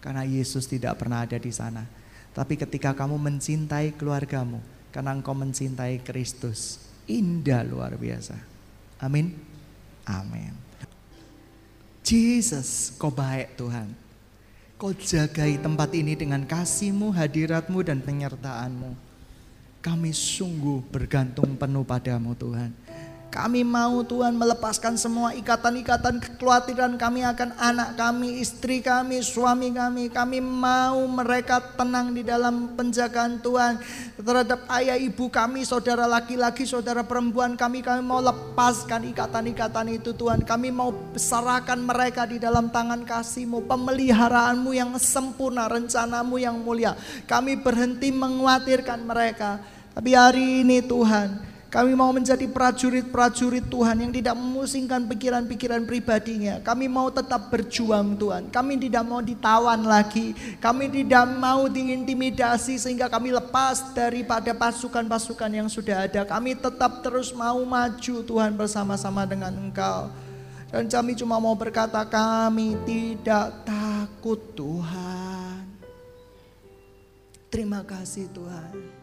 Karena 0.00 0.22
Yesus 0.22 0.70
tidak 0.70 0.96
pernah 0.96 1.26
ada 1.26 1.36
di 1.36 1.50
sana. 1.50 1.84
Tapi 2.32 2.54
ketika 2.54 2.94
kamu 2.94 3.18
mencintai 3.18 3.98
keluargamu, 3.98 4.62
karena 4.94 5.12
engkau 5.12 5.34
mencintai 5.34 6.00
Kristus, 6.06 6.86
indah 7.06 7.62
luar 7.66 7.94
biasa. 7.94 8.38
Amin. 9.00 9.34
Amin. 10.06 10.54
Jesus, 12.06 12.94
kau 12.94 13.10
baik 13.10 13.58
Tuhan. 13.58 13.90
Kau 14.78 14.94
jagai 14.94 15.58
tempat 15.58 15.90
ini 15.96 16.14
dengan 16.14 16.46
kasihmu, 16.46 17.10
hadiratmu, 17.10 17.82
dan 17.82 17.98
penyertaanmu. 17.98 18.94
Kami 19.82 20.10
sungguh 20.14 20.86
bergantung 20.86 21.58
penuh 21.58 21.82
padamu 21.82 22.36
Tuhan. 22.38 22.70
Kami 23.26 23.66
mau 23.66 24.00
Tuhan 24.00 24.32
melepaskan 24.32 24.96
semua 24.96 25.36
ikatan-ikatan 25.36 26.24
kekhawatiran 26.24 26.96
kami 26.96 27.20
akan 27.20 27.52
anak 27.60 27.92
kami, 27.98 28.40
istri 28.40 28.80
kami, 28.80 29.20
suami 29.20 29.76
kami. 29.76 30.08
Kami 30.08 30.40
mau 30.40 31.04
mereka 31.04 31.60
tenang 31.76 32.16
di 32.16 32.24
dalam 32.24 32.72
penjagaan 32.72 33.42
Tuhan. 33.44 33.76
Terhadap 34.16 34.64
ayah 34.72 34.96
ibu 34.96 35.28
kami, 35.28 35.68
saudara 35.68 36.08
laki-laki, 36.08 36.64
saudara 36.64 37.04
perempuan 37.04 37.58
kami. 37.58 37.84
Kami 37.84 38.00
mau 38.00 38.24
lepaskan 38.24 39.04
ikatan-ikatan 39.12 39.92
itu 39.92 40.16
Tuhan. 40.16 40.40
Kami 40.40 40.72
mau 40.72 40.94
besarkan 41.12 41.84
mereka 41.84 42.24
di 42.24 42.40
dalam 42.40 42.72
tangan 42.72 43.04
kasih-Mu. 43.04 43.68
Pemeliharaanmu 43.68 44.70
yang 44.72 44.96
sempurna, 44.96 45.68
rencanamu 45.68 46.40
yang 46.40 46.56
mulia. 46.56 46.96
Kami 47.28 47.60
berhenti 47.60 48.08
mengkhawatirkan 48.14 49.00
mereka. 49.04 49.60
Tapi 49.96 50.12
hari 50.12 50.60
ini 50.60 50.84
Tuhan, 50.84 51.55
kami 51.76 51.92
mau 51.92 52.08
menjadi 52.08 52.48
prajurit-prajurit 52.48 53.68
Tuhan 53.68 54.00
yang 54.00 54.08
tidak 54.08 54.32
memusingkan 54.32 55.04
pikiran-pikiran 55.12 55.84
pribadinya. 55.84 56.56
Kami 56.64 56.88
mau 56.88 57.12
tetap 57.12 57.52
berjuang 57.52 58.16
Tuhan. 58.16 58.48
Kami 58.48 58.80
tidak 58.80 59.04
mau 59.04 59.20
ditawan 59.20 59.84
lagi. 59.84 60.32
Kami 60.56 60.88
tidak 60.88 61.28
mau 61.36 61.68
diintimidasi 61.68 62.80
sehingga 62.80 63.12
kami 63.12 63.36
lepas 63.36 63.92
daripada 63.92 64.56
pasukan-pasukan 64.56 65.52
yang 65.52 65.68
sudah 65.68 66.08
ada. 66.08 66.24
Kami 66.24 66.56
tetap 66.56 67.04
terus 67.04 67.36
mau 67.36 67.60
maju 67.60 68.14
Tuhan 68.24 68.56
bersama-sama 68.56 69.28
dengan 69.28 69.52
Engkau. 69.52 70.08
Dan 70.72 70.88
kami 70.88 71.12
cuma 71.12 71.36
mau 71.36 71.52
berkata 71.52 72.00
kami 72.08 72.72
tidak 72.88 73.52
takut 73.68 74.40
Tuhan. 74.56 75.60
Terima 77.52 77.84
kasih 77.84 78.32
Tuhan. 78.32 78.95